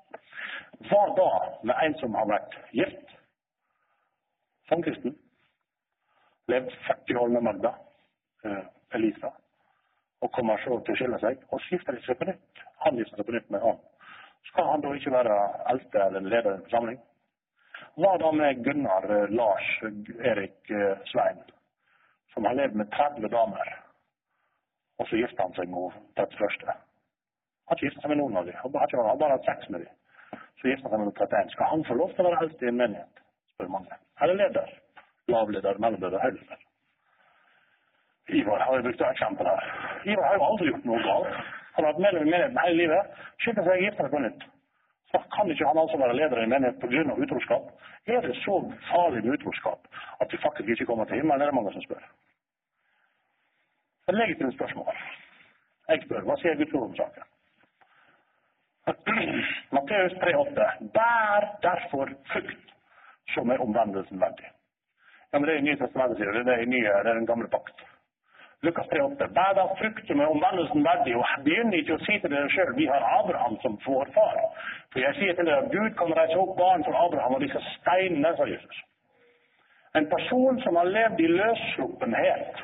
[0.89, 1.29] Hva da
[1.69, 3.15] med en som har vært gift
[4.71, 5.15] samkristen.
[6.51, 7.75] Levd 40 år med Magda,
[8.45, 8.65] eh,
[8.99, 9.31] Elisa,
[10.21, 12.65] og kommer så til å skille seg, og skifter seg på nytt.
[12.85, 13.79] Han gifter seg på nytt med han.
[14.51, 15.37] Skal han da ikke være
[15.73, 16.99] eldste eller leder i en forsamling?
[18.01, 19.69] Hva da med Gunnar, eh, Lars,
[20.33, 21.41] Erik, eh, Svein,
[22.35, 23.73] som har levd med 30 damer,
[24.99, 26.67] og så gifter han seg med 31.
[26.67, 26.77] Han
[27.73, 30.41] har ikke gifta seg med noen av dem, han har bare hatt sex med dem.
[30.61, 31.51] Så gifter han seg med 31.
[31.55, 33.21] Skal han få lov til å være eldst i en menighet?
[33.61, 33.97] spør mange.
[34.23, 34.73] Eller leder?
[35.29, 36.70] Lavleder, mellomleder, høyleder?
[38.35, 39.67] Ivar har jo brukt et eksempel her.
[40.05, 41.37] Ivar har jo aldri gjort noe galt.
[41.75, 43.21] Han har vært medlem i menigheten hele livet.
[43.43, 44.47] Skylder seg gifte seg på nytt.
[45.11, 47.15] Så kan ikke han altså være leder i en menighet pga.
[47.25, 47.71] utroskap?
[48.07, 48.57] Er det så
[48.91, 49.89] farlig med utroskap
[50.21, 51.43] at vi faktisk ikke kommer til himmelen?
[51.43, 52.05] Er det mange som spør.
[54.09, 54.95] Et legitimt spørsmål.
[55.89, 57.27] Jeg spør hva sier Guds ord om saken?
[59.75, 60.69] Matteus 3,8.
[60.95, 62.75] Bær derfor frukt
[63.35, 64.49] som er omvendelsen verdig.
[65.33, 66.43] Ja, men Det er i Nye testamentet, sier du.
[66.43, 67.85] Det er, nye, det er den gamle pakt.
[68.63, 69.29] Lukas 3,8.
[69.37, 72.75] Vær da frukt som er omvendelsen verdig, og begynn ikke å si til dere sjøl
[72.77, 74.35] vi har Abraham som vår far.
[74.93, 77.63] For jeg sier til dere at Gud kan reise opp barn for Abraham og disse
[77.79, 78.83] steinene, sa Jesus.
[79.97, 82.61] En person som har levd i løssluppenhet,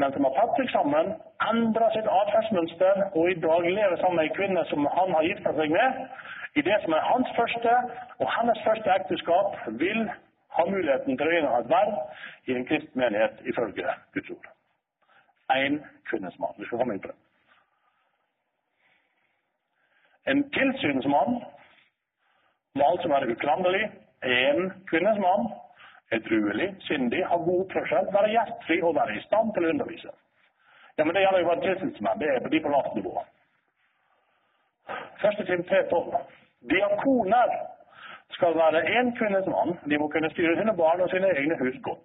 [0.00, 1.12] men som har tatt seg sammen,
[1.50, 5.52] endra sitt atferdsmønster og i dag lever sammen med ei kvinne som han har gifta
[5.60, 6.00] seg med,
[6.56, 7.76] i det som er hans første
[8.16, 10.02] og hennes første ekteskap, vil
[10.56, 14.52] ha muligheten til å inneha et verv i en kristen menighet ifølge Guds ord
[15.58, 16.54] én kvinnesmann.
[16.58, 17.18] Du skal komme inn på det.
[20.26, 21.40] En tilsynsmann
[22.78, 23.90] må altså være uklanderlig,
[24.22, 25.48] en kvinnesmann,
[26.12, 30.12] edruelig, sindig, ha god oppførsel, være gjestfri og være i stand til å undervise.
[30.98, 32.20] Ja, men Det gjelder jo bare tilsynsmenn.
[32.20, 33.24] Det er de på lavt nivå.
[35.22, 36.20] Første time 3.12.
[36.70, 37.48] Diakoner
[38.36, 39.78] skal være én kvinnes mann.
[39.90, 42.04] De må kunne styre sine barn og sine egne hus godt.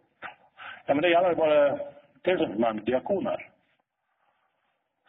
[0.87, 1.79] Ja, men Det gjelder jo bare
[2.27, 3.45] tilsynsmenn, diakoner.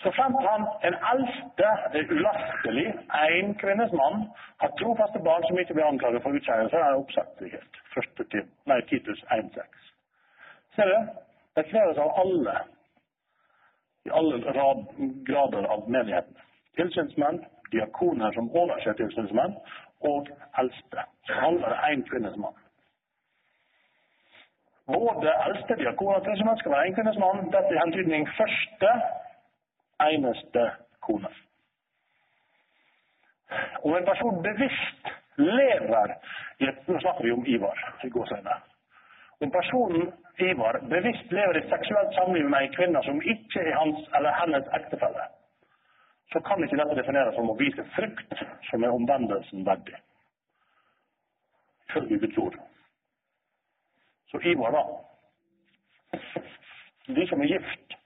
[0.03, 1.69] Så fant han en eldste
[2.15, 2.87] ulastelig,
[3.29, 4.29] én kvinnes mann,
[4.63, 7.81] har trofaste barn som ikke blir anklaget for utskeielse, er oppsettlighet.
[7.95, 9.89] Første til, nei, Titus 1,6.
[10.77, 10.99] Ser du?
[11.57, 12.55] Det kreves av alle,
[14.07, 14.87] i alle rad,
[15.27, 16.39] grader av menigheten.
[16.79, 17.43] Tilsynsmenn,
[17.73, 19.59] diakoner som overser tilsynsmenn,
[20.07, 20.31] og
[20.63, 21.09] eldste.
[21.27, 22.55] Så alle er én kvinnes mann.
[24.89, 27.51] Både eldste diakon og testament skal være enkvinnes mann.
[27.53, 28.93] Dette er hentydning første,
[30.09, 30.65] eneste
[31.05, 31.31] kone.
[33.85, 36.15] Om en person bevisst lever
[36.61, 38.33] i et, Nå snakker vi om Ivar i går.
[39.41, 40.09] Om personen
[40.39, 44.73] Ivar bevisst lever i seksuelt samliv med en kvinne som ikke er hans eller hennes
[44.81, 45.27] ektefelle,
[46.33, 50.01] så kan ikke dette defineres som å vise frykt som er omvendelsen verdig.
[51.89, 52.59] Ifølge Guds ord.
[54.31, 54.83] Så Ivar, da.
[57.07, 57.97] De som er gift,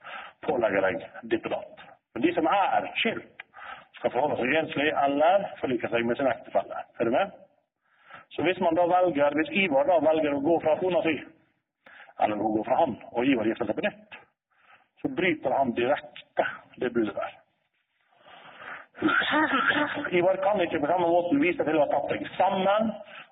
[0.47, 1.85] pålegger deg ditt og datt.
[2.13, 3.43] Men de som er skilt,
[3.97, 6.83] skal forholde seg enslig eller forlike seg med sin ektefelle.
[6.99, 7.35] Er du med?
[8.35, 11.13] Så hvis man da velger, hvis Ivar da velger å gå fra kona si,
[12.23, 14.19] eller å gå fra han, og Ivar gifter seg på nytt,
[15.03, 16.47] så bryter han direkte
[16.79, 17.39] det budet der.
[20.11, 22.91] Ivar kan ikke på samme måten vise til å ha tatt seg sammen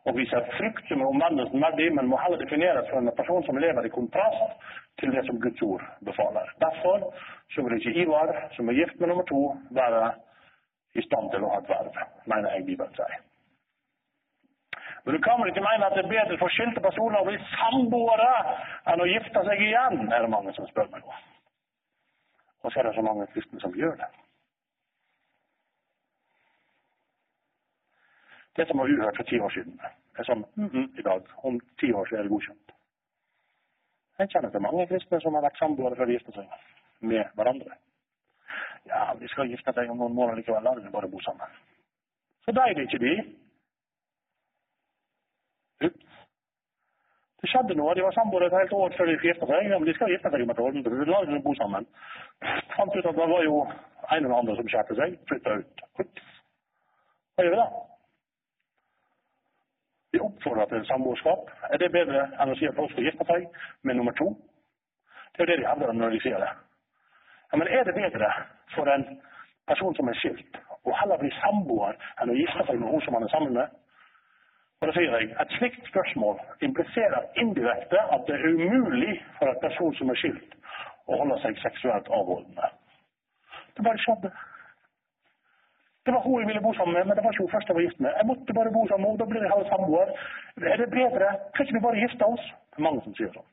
[0.09, 3.59] og vise frykt som er omvendelsen verdig, men må heller defineres som en person som
[3.61, 4.65] lever i kontrast
[4.99, 6.49] til det som Guds ord befaler.
[6.63, 7.05] Derfor
[7.53, 9.41] så vil ikke Ivar, som er gift med nummer to,
[9.77, 10.07] være
[10.97, 13.19] i stand til å ha et verv, mener jeg Bibelen sier.
[15.05, 17.39] Men du kan vel ikke mene at det er bedre for skilte personer å bli
[17.53, 18.33] samboere
[18.91, 21.23] enn å gifte seg igjen, er det mange som spør meg om.
[22.61, 24.09] Og så er det så mange kristne som gjør det.
[28.55, 29.79] Det som var uhørt for ti år siden,
[30.19, 31.21] er sånn mm -hmm, i dag.
[31.43, 32.71] Om ti år så er det godkjent.
[34.19, 36.47] Jeg kjenner til mange kristne som har vært samboere før de gifta seg
[36.99, 37.71] med hverandre.
[38.85, 40.63] Ja, de skal gifte seg om noen måneder likevel.
[40.63, 41.49] La dem bare bo sammen.
[42.45, 43.13] Så det ikke de.
[45.85, 46.07] Ups.
[47.41, 47.95] Det skjedde noe.
[47.95, 49.69] De var samboere et helt år før de gifta seg.
[49.69, 50.71] Men de skal gifte seg om et år.
[51.13, 51.87] La dem bo sammen.
[52.75, 53.63] Fant ut at det var jo
[54.11, 55.17] en eller andre som skjærte seg.
[55.29, 55.87] Flytta ut.
[56.03, 56.27] Ups.
[57.35, 57.90] Hva gjør vi da?
[60.11, 61.51] De oppfordrer til samboerskap.
[61.71, 63.45] Er det bedre enn å si at folk skal gifte seg
[63.87, 64.31] med nummer to?
[65.31, 66.49] Det er jo det de hevder når de sier det.
[67.51, 68.31] Ja, men er det bedre
[68.75, 69.05] for en
[69.67, 73.15] person som er skilt, å heller bli samboer enn å gifte seg med hun som
[73.15, 73.77] han er sammen med?
[74.81, 79.59] Og da sier jeg, Et slikt spørsmål impliserer indirekte at det er umulig for en
[79.61, 80.55] person som er skilt,
[81.07, 82.71] å holde seg seksuelt avholdende.
[83.77, 84.31] Det bare skjedde.
[86.05, 87.75] Det var hun jeg ville bo sammen med, men det var ikke hun først jeg
[87.75, 88.11] var gift med.
[88.19, 90.07] Jeg måtte bare bo sammen med henne, da blir jeg halve samboer.
[90.73, 91.27] Er det bedre?
[91.53, 92.45] Kan ikke vi bare gifte oss?
[92.69, 93.49] Det er mange som sier sånn.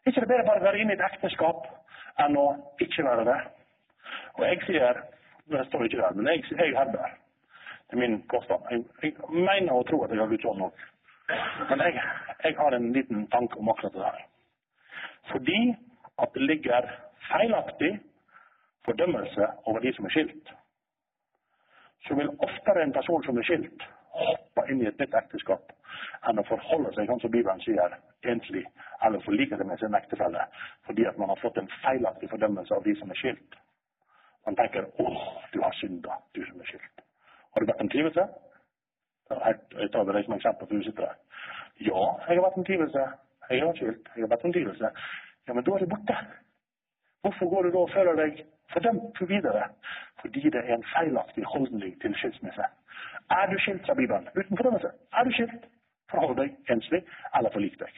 [0.00, 1.66] Er ikke det bedre bare å være inne i et ekteskap
[2.24, 2.46] enn å
[2.86, 3.40] ikke være det?
[4.38, 5.02] Og jeg sier
[5.50, 7.14] Jeg står ikke der, men jeg, jeg hevder
[7.90, 8.62] Det er min påstand.
[8.70, 10.84] Jeg, jeg, mener og tror at jeg har Guds ånd nok.
[11.70, 12.04] Men jeg,
[12.44, 14.20] jeg har en liten tanke om akkurat det her.
[15.32, 15.58] Fordi
[16.22, 16.86] at det ligger
[17.32, 17.90] feilaktig
[18.86, 20.54] fordømmelse over de som er skilt
[22.08, 23.82] så vil oftere en person som er skilt,
[24.20, 25.72] hoppe inn i et nytt ekteskap
[26.28, 27.96] enn å forholde seg, sånn som Bibelen sier,
[28.28, 28.64] enslig
[29.06, 30.44] eller forlike det med sin ektefelle
[30.88, 33.58] fordi at man har fått en feilaktig fordømmelse av de som er skilt.
[34.46, 35.06] Man tenker 'Å,
[35.52, 37.02] du har synda, du som er skilt'.
[37.52, 38.28] Har du vært en trivelse?
[39.30, 41.06] Jeg tar deg som eksempel, for du.
[41.80, 43.02] Ja, jeg har vært en trivelse.
[43.50, 44.08] Jeg har skilt.
[44.16, 44.90] Jeg har vært en trivelse.
[45.48, 46.16] Ja, men da er det borte.
[47.22, 49.68] Hvorfor går du da og føler deg fordømt videre?
[50.20, 52.66] Fordi det er en feilaktig holdning til skilsmisse.
[53.30, 55.64] Er du skilt, fra Bibelen, uten fordømmelse, er du skilt,
[56.10, 57.02] forhold deg enslig
[57.36, 57.92] eller forlik deg.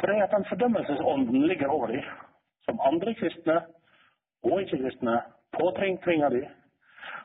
[0.00, 2.04] For det er at den fordømmelsesånden ligger over dem,
[2.64, 3.60] som andre kristne
[4.42, 5.20] og ikke-kristne
[5.52, 6.48] påtvinger deg,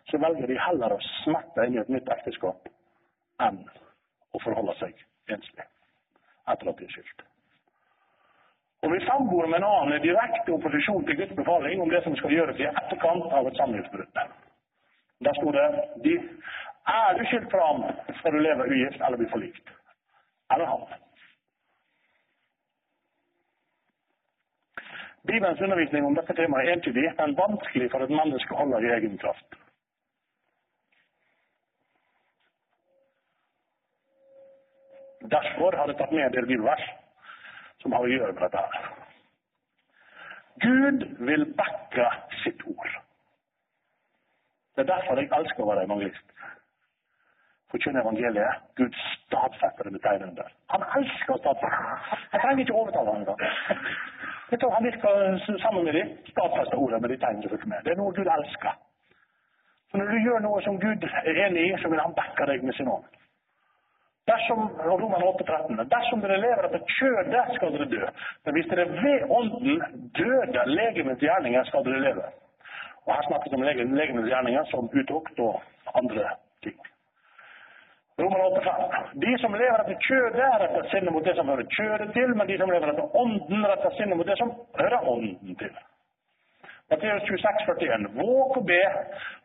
[0.09, 2.69] så velger de heller å smette inn i et nytt ekteskap
[3.45, 3.61] enn
[4.35, 5.67] å forholde seg enslig
[6.49, 7.28] etter at de er skilt.
[8.83, 12.15] Og vi samboer med en annen er direkte opposisjon til Guds befaling om det som
[12.15, 14.21] skal gjøres i etterkant av et samlivsbrudd.
[15.27, 15.67] Der sto det
[16.05, 16.15] de,
[16.89, 17.83] Er du skilt fra ham,
[18.19, 19.67] skal du leve ugift eller bli forlikt.
[20.53, 20.85] Eller han.
[25.27, 28.93] Bibelens undervisning om dette temaet er entydig, men vanskelig for et menneske å holde i
[28.95, 29.59] egen kraft.
[35.29, 36.87] Derfor har jeg tatt med en del bibelvers
[37.81, 38.89] som har å gjøre med dette her.
[40.59, 42.07] Gud vil backe
[42.43, 42.97] sitt ord.
[44.75, 46.35] Det er derfor jeg elsker å være evangelist.
[47.71, 48.63] Forkynne evangeliet.
[48.79, 50.51] Gud stadfester det med tegnene der.
[50.73, 52.19] Han elsker å stadfeste.
[52.33, 53.43] Jeg trenger ikke overtale ham engang.
[54.51, 56.13] Jeg tror han virker sammen med dem.
[56.31, 57.83] Stadfester ordet med de tegnene som fulgte med.
[57.85, 58.79] Det er noe Gud elsker.
[59.91, 62.65] Så når du gjør noe som Gud er enig i, så vil han backe deg
[62.65, 63.05] med sin ånd.
[64.29, 65.45] Dersom, Roman 8,
[65.93, 68.11] dersom dere lever etter kjødet, skal dere dø.
[68.45, 69.81] Men hvis dere ved ånden
[70.19, 72.29] døde legemets gjerninger, skal dere leve.
[73.07, 75.61] Og Her snakkes det om legemets gjerninger som utukt og
[75.97, 76.29] andre
[76.63, 76.77] ting.
[78.19, 79.21] Roman 8, 5.
[79.25, 82.57] De som lever etter kjødet, retter sinnet mot det som hører kjødet til, men de
[82.59, 84.51] som lever etter ånden, retter sinnet mot det som
[84.81, 85.79] hører ånden til.
[86.89, 88.07] Matteus 26, 41.
[88.17, 88.81] Våg å be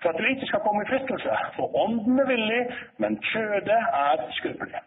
[0.01, 2.62] for at du ikke skal komme i fristelse, for ånden er villig,
[3.05, 4.80] men kjødet er skrøpelig.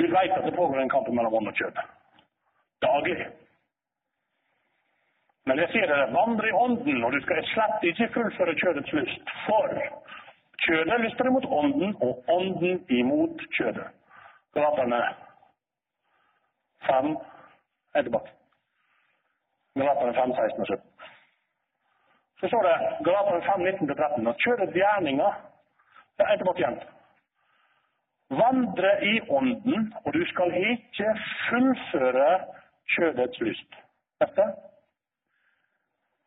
[0.00, 1.82] Vi vet at det pågår en kamp mellom ånd og kjød.
[2.86, 3.18] Daglig.
[5.46, 9.32] Men jeg sier dere, vandre i ånden, og du skal slett ikke fullføre kjødets lyst.
[9.44, 9.76] For
[10.64, 13.90] kjødet lyster imot ånden, og ånden imot kjødet.
[14.56, 15.02] Galaterne
[16.86, 17.16] 5
[17.94, 18.41] er tilbake.
[19.76, 20.80] Galaterne 5, 16 og 17.
[22.40, 25.32] Så står det Galaterne 5, 19-13 Og kjøret gjerninger
[26.18, 26.80] Det er tilbake igjen.
[28.42, 31.08] Vandre i ånden, og du skal ikke
[31.48, 32.28] fullføre
[32.94, 33.72] kjødets lyst.
[34.20, 34.44] Dette?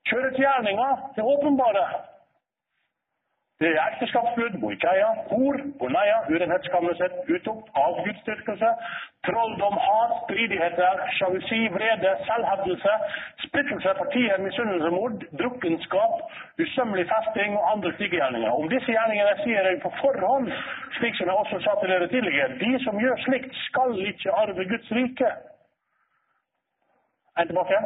[0.09, 1.85] Kjødets gjerninger, det åpenbare.
[3.59, 8.71] Det er ekteskapsbrudd, boikeia, hor, bonaia, urenhetskammerset, utukt, avgudsdyrkelse,
[9.27, 12.97] trolldom, hat, stridigheter, sjalusi, vrede, selvhevdelse,
[13.45, 16.19] splittelse, partier, misunnelse, mord, drukkenskap,
[16.65, 18.51] usømmelig festing og andre slike gjerninger.
[18.59, 20.51] Om disse gjerningene sier jeg på forhånd,
[20.99, 24.69] slik som jeg også sa til dere tidligere, de som gjør slikt, skal ikke arve
[24.75, 25.35] Guds rike.
[27.39, 27.85] En tilbake.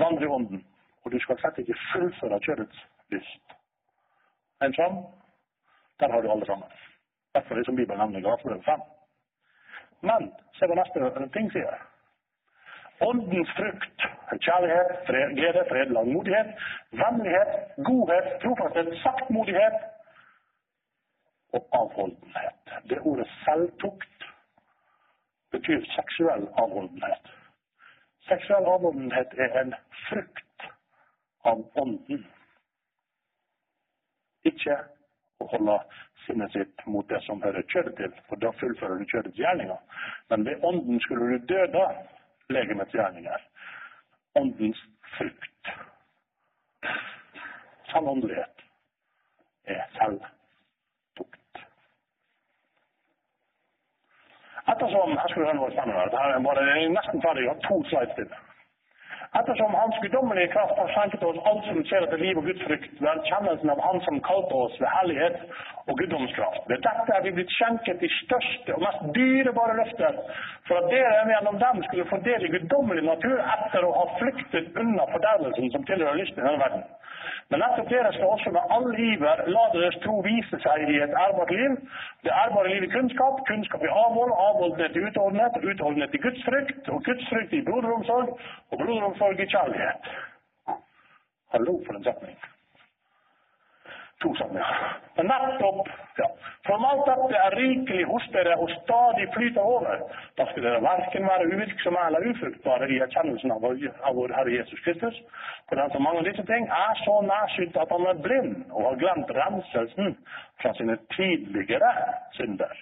[0.00, 0.68] Vandre i ånden.
[1.04, 3.51] Og du skal slett ikke fullføre kjødets lyst.
[4.62, 4.98] En sånn,
[6.00, 6.68] der har du alle sammen.
[7.34, 8.82] Derfor er det som Bibelen nevner Galaterbrevet 5.
[10.08, 11.78] Men se hva neste ting sier.
[13.02, 14.04] Åndens frukt
[14.40, 16.46] kjærlighet, fred, glede, fred, langmodighet,
[16.90, 17.52] vennlighet,
[17.88, 19.78] godhet, trofasthet, saktmodighet
[21.52, 22.74] og avholdenhet.
[22.88, 24.28] Det ordet selvtukt
[25.52, 27.32] betyr seksuell avholdenhet.
[28.28, 29.74] Seksuell avholdenhet er en
[30.08, 30.68] frukt
[31.44, 32.26] av ånden.
[34.48, 34.76] Ikke
[35.42, 35.76] å holde
[36.26, 39.78] sinnet sitt mot det som hører kjødet til, for da fullfører du kjødets gjerninger.
[40.30, 41.86] Men ved ånden skulle du døde
[42.54, 43.48] legemets gjerninger.
[44.38, 44.84] Åndens
[45.16, 45.72] frukt.
[47.92, 48.62] Sann åndelighet
[49.68, 51.64] er selvtukt.
[54.72, 56.06] Ettersom Jeg skulle høre noe spennende.
[56.14, 57.44] Dette er bare nesten ferdig.
[57.44, 58.34] Jeg har to slides til.
[59.42, 63.08] Ettersom Hans guddommelige kraft har skjenket oss alt som skjer etter liv og gudfrykt, ved
[63.12, 65.40] erkjennelsen av Han som kalte oss ved hellighet
[65.90, 66.68] og guddomskraft.
[66.70, 70.20] Ved dette er vi blitt skjenket de største og mest dyrebare løfter,
[70.68, 72.20] for at dere gjennom dem skulle få
[72.54, 76.86] guddommelig natur etter å ha flyktet unna fordervelsen som tilhører lysten i denne verden.
[77.50, 81.18] Men nettopp dere skal også med all iver la deres tro vise seg i et
[81.26, 81.74] ærbart liv.
[82.24, 87.04] Det ærbare liv i kunnskap, kunnskap i avhold, avholdenhet i utholdenhet, utholdenhet i gudsfrykt, og
[87.08, 88.28] gudsfrykt i broderomsorg,
[88.70, 90.10] og broderomsorg i kjærlighet.
[91.52, 92.38] Hallo, for en setning.
[94.22, 95.00] Setninger.
[95.16, 96.28] Men nettopp ja,
[96.66, 100.04] For om alt dette er rikelig hos dere og stadig flyter over,
[100.38, 105.18] da skal dere verken være uvirksomme eller ufruktbare i erkjennelsen av vår, Herre Jesus Kristus.
[105.68, 108.98] For den som mangler disse ting, er så nærsynt at han er blind og har
[109.02, 110.16] glemt renselsen
[110.62, 111.92] fra sine tidligere
[112.38, 112.74] synder.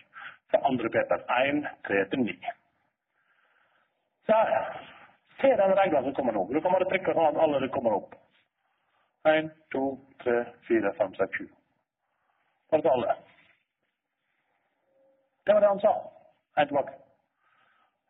[0.51, 0.93] Fra 2.
[0.93, 2.38] Peter 1, 3-9.
[4.28, 4.57] Der.
[5.41, 6.49] Se den regla som kommer nå.
[6.53, 8.20] Du kan bare trykke sånn at alle kommer opp.
[9.25, 11.51] 1, 2, 3, 4, 5, 6, 7.
[12.71, 13.14] Var til alle.
[15.47, 15.93] Det var det han sa.
[16.57, 16.93] Jeg er tilbake.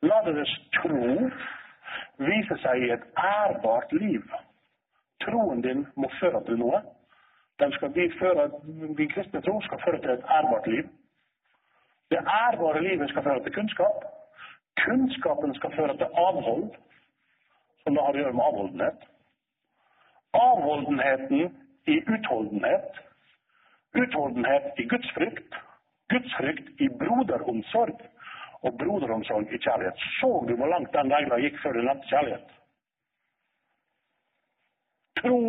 [0.03, 1.31] La deres tro
[2.29, 4.25] vise seg i et ærbart liv.
[5.25, 6.81] Troen din må føre til noe.
[7.61, 8.49] Den skal bli føre,
[8.99, 10.89] din kristne tro skal føre til et ærbart liv.
[12.11, 14.05] Det ærbare livet skal føre til kunnskap.
[14.85, 16.71] Kunnskapen skal føre til avhold,
[17.83, 19.10] som det har å gjøre med avholdenhet.
[20.33, 22.93] Avholdenheten i utholdenhet.
[23.95, 25.55] Utholdenhet i gudsfrykt.
[26.13, 28.01] Gudsfrykt i broderomsorg.
[28.63, 29.99] Og broderomsorg i kjærlighet.
[30.21, 32.57] Så du hvor langt den regla gikk før du nevnte kjærlighet?
[35.21, 35.41] Tro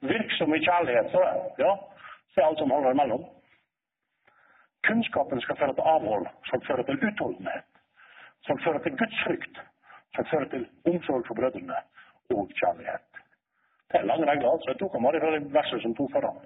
[0.00, 1.20] virksom i kjærlighet, så
[1.58, 1.74] ja,
[2.34, 3.26] se alt som holder imellom.
[4.86, 7.68] Kunnskapen skal føre til avhold, som fører til utholdenhet.
[8.46, 9.60] Som fører til gudsfrykt,
[10.14, 11.78] som fører til omsorg for brødrene
[12.34, 13.09] og kjærlighet.
[13.90, 16.42] Det er lange regler, så jeg tok ham bare fra det verset som tok foran.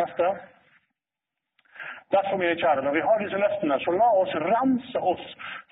[0.00, 0.26] Neste.
[2.14, 5.24] Derfor, mine kjære, når vi har disse løftene, så la oss rense oss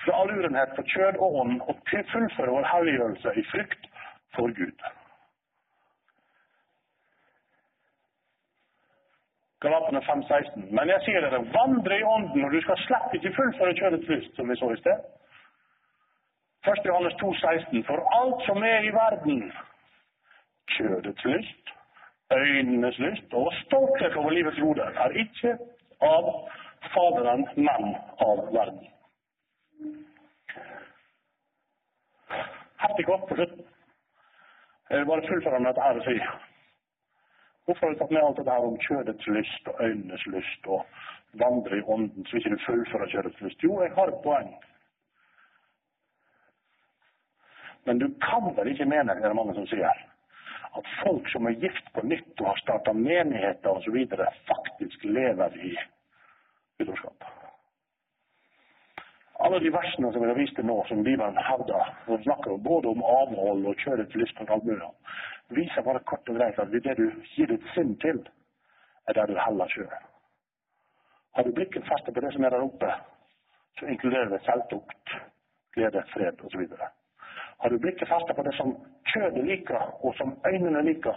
[0.05, 1.77] fra all urenhet for kjød og ånd og
[2.13, 3.87] fullføre vår helliggjørelse i frykt
[4.35, 4.89] for Gud.
[9.61, 10.67] Galaterne 5,16.
[10.77, 14.33] Men jeg sier dere, vandre i ånden, og du skal slett ikke fullføre kjødets lyst,
[14.37, 15.03] som vi så i sted.
[16.63, 16.85] 1.
[16.85, 17.85] Johannes 2, 16.
[17.85, 19.53] For alt som er i verden,
[20.77, 21.65] kjødets lyst,
[22.33, 25.59] øynenes lyst og stolthet over livets gode, er ikke
[26.01, 26.25] av
[26.93, 27.97] Faderen, men
[28.29, 28.87] av verden.
[32.83, 33.67] Heftig kort på slutten.
[34.91, 36.17] Jeg vil bare fullføre med dette her og si
[37.65, 40.81] Hvorfor har du tatt med alt dette her om kjødets lyst og øynenes lyst og
[41.43, 43.63] vandre i ånden, så ikke du fullfører kjødets lyst?
[43.63, 44.51] Jo, jeg har et poeng.
[47.85, 50.07] Men du kan vel ikke mene, det er mange som sier,
[50.79, 53.97] at folk som er gift på nytt og har starta menigheter osv.,
[54.51, 55.75] faktisk lever i
[56.81, 57.25] utroskap.
[59.41, 62.93] Alle de versene som jeg har vist til nå, som Bibelen hevder, som snakker både
[62.93, 64.69] om avhold og kjørets lyst og alt
[65.51, 68.21] viser bare kort og greit at det du gir ditt sinn til,
[69.09, 69.89] er der du heller sjøl.
[71.35, 72.93] Har du blikket festet på det som er der oppe,
[73.79, 75.17] så inkluderer det selvtukt,
[75.75, 76.67] glede, fred osv.
[77.61, 78.73] Har du blikket festet på det som
[79.13, 81.17] kjødet liker, og som øynene liker,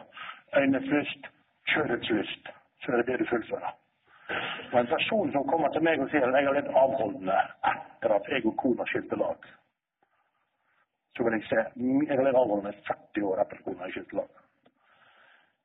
[0.60, 1.30] øynets lyst,
[1.72, 2.50] kjødets lyst,
[2.84, 3.72] så er det det du fullfører.
[4.74, 7.36] Og en person som kommer til meg og sier at jeg er litt avholdende
[7.72, 9.48] etter at jeg og kona skilte lag,
[11.16, 11.64] så vil jeg se
[12.10, 14.32] Jeg er litt avholdende 40 år etter at kona skilte lag.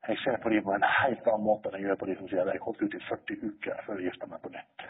[0.07, 2.31] Jeg ser på dem på en helt annen måte enn jeg gjør på de som
[2.31, 4.85] sier at jeg holdt ut i 40 uker før jeg gifta meg på nytt.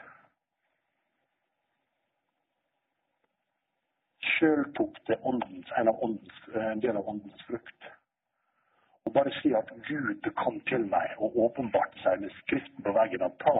[4.40, 7.90] Sjøl tok det åndens, en, åndens, en del av åndens frukt
[9.10, 13.24] og bare si at Gud kom til meg og åpenbarte seg med Skriften på veggen
[13.26, 13.56] og ta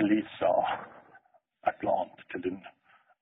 [0.00, 0.50] Elisa
[1.68, 2.58] et eller annet til din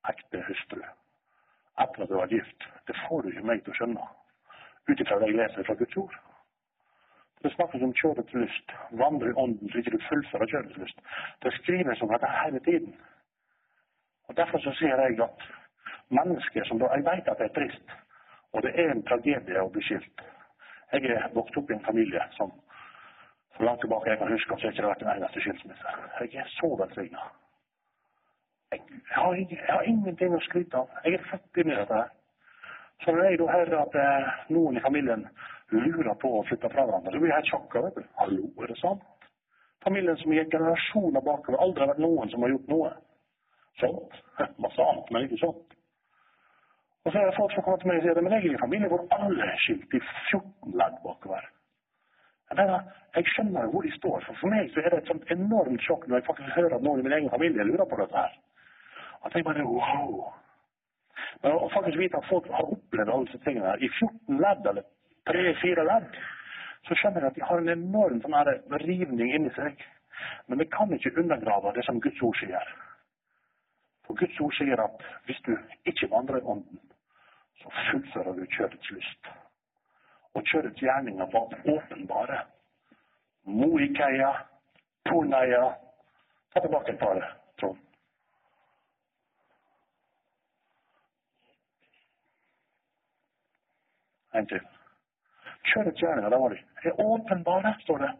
[0.08, 2.64] ekte hustru etter at du var gift.
[2.88, 4.06] Det får du ikke meg til å skjønne
[4.88, 6.16] ut ifra det jeg leser fra Guds ord.
[7.44, 8.74] Det snakkes om kjødets lyst.
[9.02, 11.04] Vandre i ånden så ikke du fullfører kjødets lyst.
[11.44, 12.96] Det skrives om dette hele tiden.
[14.28, 15.46] Og Derfor så sier jeg at
[16.14, 17.96] mennesker som da Jeg vet at det er trist,
[18.52, 20.24] og det er en tragedie å bli skilt.
[20.92, 22.52] Jeg er vokst opp i en familie som
[23.56, 25.94] så langt tilbake jeg kan huske, så har ikke vært en eneste skilsmisse.
[26.20, 27.24] Jeg er så velsigna.
[28.72, 30.92] Jeg, jeg, jeg, har ingenting å skryte av.
[31.04, 31.94] Jeg er født inn i dette.
[32.02, 32.12] her.
[33.04, 35.26] Så når jeg da hører at eh, noen i familien
[35.74, 37.82] lurer på å flytte fra hverandre, så blir jeg helt sjokka.
[38.20, 39.34] Hallo, er det sant?
[39.84, 41.58] Familien som gikk generasjoner bakover.
[41.62, 42.92] Aldri har vært noen som har gjort noe
[43.82, 44.22] sånt.
[44.64, 45.77] Masse annet, men ikke sånt.
[47.08, 48.56] Og så er det folk som kommer til meg og sier men jeg er i
[48.56, 50.00] en familie hvor alle er skilt i
[50.30, 51.44] 14 ledd bakover.
[52.50, 52.82] Jeg, mener,
[53.16, 54.26] jeg skjønner hvor de står.
[54.26, 56.84] For for meg så er det et sånt enormt sjokk når jeg faktisk hører at
[56.84, 58.34] noen i min egen familie lurer på dette her.
[59.24, 60.18] At jeg bare wow.
[61.46, 64.68] Men å faktisk vite at folk har opplevd alle disse tingene her i 14 ledd,
[64.72, 64.84] eller
[65.32, 66.20] 3-4 ledd,
[66.90, 68.52] så skjønner jeg at de har en enorm sånn her
[68.84, 69.80] rivning inni seg.
[70.44, 72.76] Men det kan ikke undergrave det som Guds ord sier.
[74.04, 75.54] For Guds ord sier at hvis du
[75.88, 76.84] ikke vandrer i ånden,
[77.62, 79.28] så fullfører du kjødets lyst.
[80.34, 82.40] Og kjødets gjerninger var åpenbare.
[83.44, 84.32] Moikeia,
[85.08, 85.74] Torneia
[86.52, 87.78] Ta tilbake et par, Trond.
[94.34, 94.60] En til.
[95.64, 96.58] Kjødets gjerninger, der var de.
[96.82, 98.10] Er åpenbare, står det.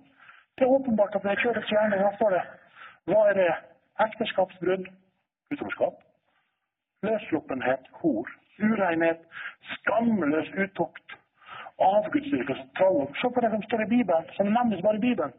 [0.59, 2.43] Det er åpenbart at det er kjødets gjerninger, står det.
[3.05, 3.55] Hva er det?
[4.07, 4.86] Ekteskapsbrudd,
[5.53, 6.03] utroskap,
[7.03, 8.28] løssluppenhet, hor,
[8.62, 9.20] urenhet,
[9.74, 11.09] skamløs utukt,
[11.78, 13.14] avgudsdyrkelse, trolldom.
[13.20, 15.34] Se på det som står i Bibelen, som nevnes bare i Bibelen.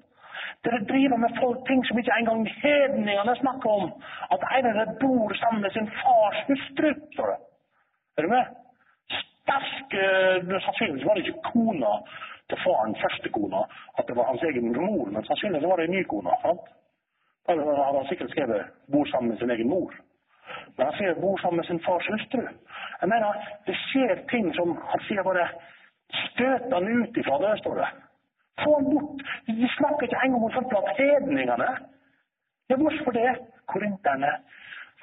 [0.63, 3.91] Dere driver med folk ting som ikke engang hedningene snakker om.
[4.33, 6.89] At en av dere bor sammen med sin fars hustru.
[8.17, 8.45] Er du med?
[9.19, 10.03] Sterke
[10.65, 11.93] Sannsynligvis var det ikke kona
[12.49, 13.61] til faren, første kona,
[13.97, 16.35] at det var hans egen mor, men sannsynligvis var det en ny kone.
[17.47, 19.95] Da hadde han sikkert skrevet 'bor sammen med sin egen mor'.
[20.77, 22.49] Men han sier 'bor sammen med sin fars hustru'.
[23.01, 23.33] Jeg mener,
[23.67, 25.49] det skjer ting som han sier bare
[26.09, 27.89] Støt han ut ifra det, står det.
[28.63, 29.21] Få han bort.
[29.47, 31.69] De snakker ikke engang om sånt blant hedningene.
[32.69, 33.31] Ja, hvorfor det?
[33.65, 34.31] Korinterne.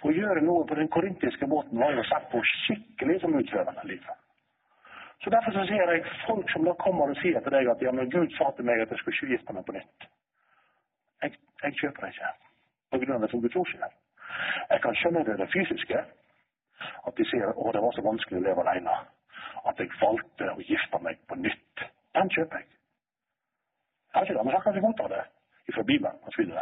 [0.07, 4.19] Å gjøre noe på den korintiske båten var jo sett på skikkelig som utførende livet.
[5.25, 7.93] Så Derfor så sier jeg folk som da kommer og sier til deg at ja,
[7.93, 10.09] men Gud sa til meg at jeg skulle ikke gifte meg på nytt.
[11.25, 12.35] Jeg, jeg kjøper det ikke
[12.93, 13.97] på grunn av det som Guds ord sier.
[14.70, 16.01] Jeg kan skjønne det, det fysiske.
[17.09, 18.97] At de sier å, det var så vanskelig å leve alene.
[19.66, 21.87] At jeg valgte å gifte meg på nytt.
[22.16, 22.68] Den kjøper jeg.
[24.12, 25.24] Jeg har ikke det, men jeg kan ikke godta det
[25.74, 26.53] fra Bibelen osv.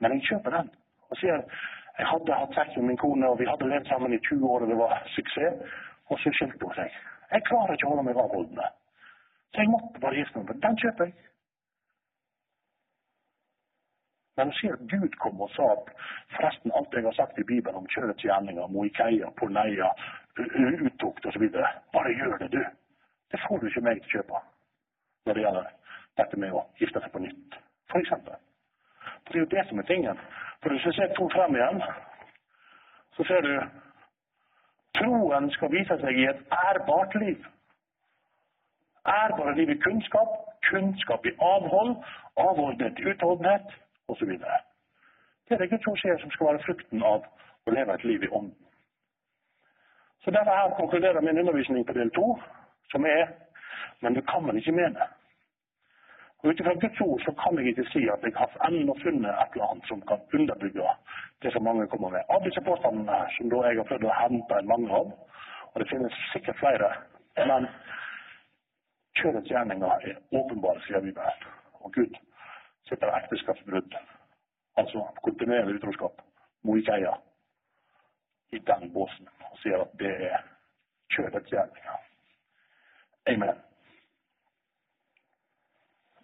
[0.00, 0.68] Men jeg kjøper den.
[1.10, 1.40] Og sier
[1.98, 4.62] jeg hadde hatt sex med min kone, og vi hadde levd sammen i 20 år,
[4.64, 5.74] og det var suksess.
[6.10, 6.94] Og så skilte hun seg.
[7.32, 8.68] Jeg klarer ikke å holde meg avholdende.
[9.52, 10.56] Så jeg måtte bare gifte meg.
[10.64, 11.14] Den kjøper jeg.
[14.36, 15.90] Men du ser Gud kom og sa at
[16.36, 19.90] forresten alt jeg har sagt i Bibelen om kjødets gjerninger, moikeia, porneia,
[20.86, 21.44] uttukt osv.
[21.92, 22.62] Bare gjør det, du.
[23.32, 24.40] Det får du ikke meg til å kjøpe
[25.26, 25.68] når det gjelder
[26.20, 27.58] dette med å gifte seg på nytt,
[28.00, 28.40] eksempel.
[29.22, 30.18] For det er jo det som er tingen.
[30.62, 31.82] For hvis du ser to frem igjen,
[33.16, 33.54] så ser du
[34.98, 37.46] troen skal vise seg i et ærbart liv.
[39.08, 40.34] Ærbare liv i kunnskap,
[40.68, 41.96] kunnskap i avhold,
[42.36, 43.72] avholdenhet i utholdenhet,
[44.08, 44.32] osv.
[45.48, 47.24] Det er det Guds ord sier som skal være frukten av
[47.66, 48.58] å leve et liv i ånden.
[50.24, 52.38] Så Derfor her konkluderer min undervisning på del to,
[52.90, 53.26] som er
[54.02, 55.04] Men du kan vel ikke mene?
[56.38, 59.30] Og Ut ifra Guds ord så kan jeg ikke si at jeg har ennå funnet
[59.30, 60.88] et eller annet som kan underbygge
[61.42, 62.22] det som mange kommer med.
[62.28, 65.12] Av disse påstandene som da jeg har prøvd å hente en mange av,
[65.72, 66.90] og det finnes sikkert flere,
[67.50, 67.68] men
[69.20, 71.46] kjødets gjerninger er åpenbare, sier Bibelen.
[71.86, 72.18] Og Gud
[72.88, 73.94] sitter ekteskapsbrudd,
[74.76, 76.22] altså kontinuerlig utroskap,
[76.62, 77.14] moikeia,
[78.52, 80.40] i den båsen og sier at det er
[81.14, 82.00] kjødets gjerninger.
[83.32, 83.60] Amen.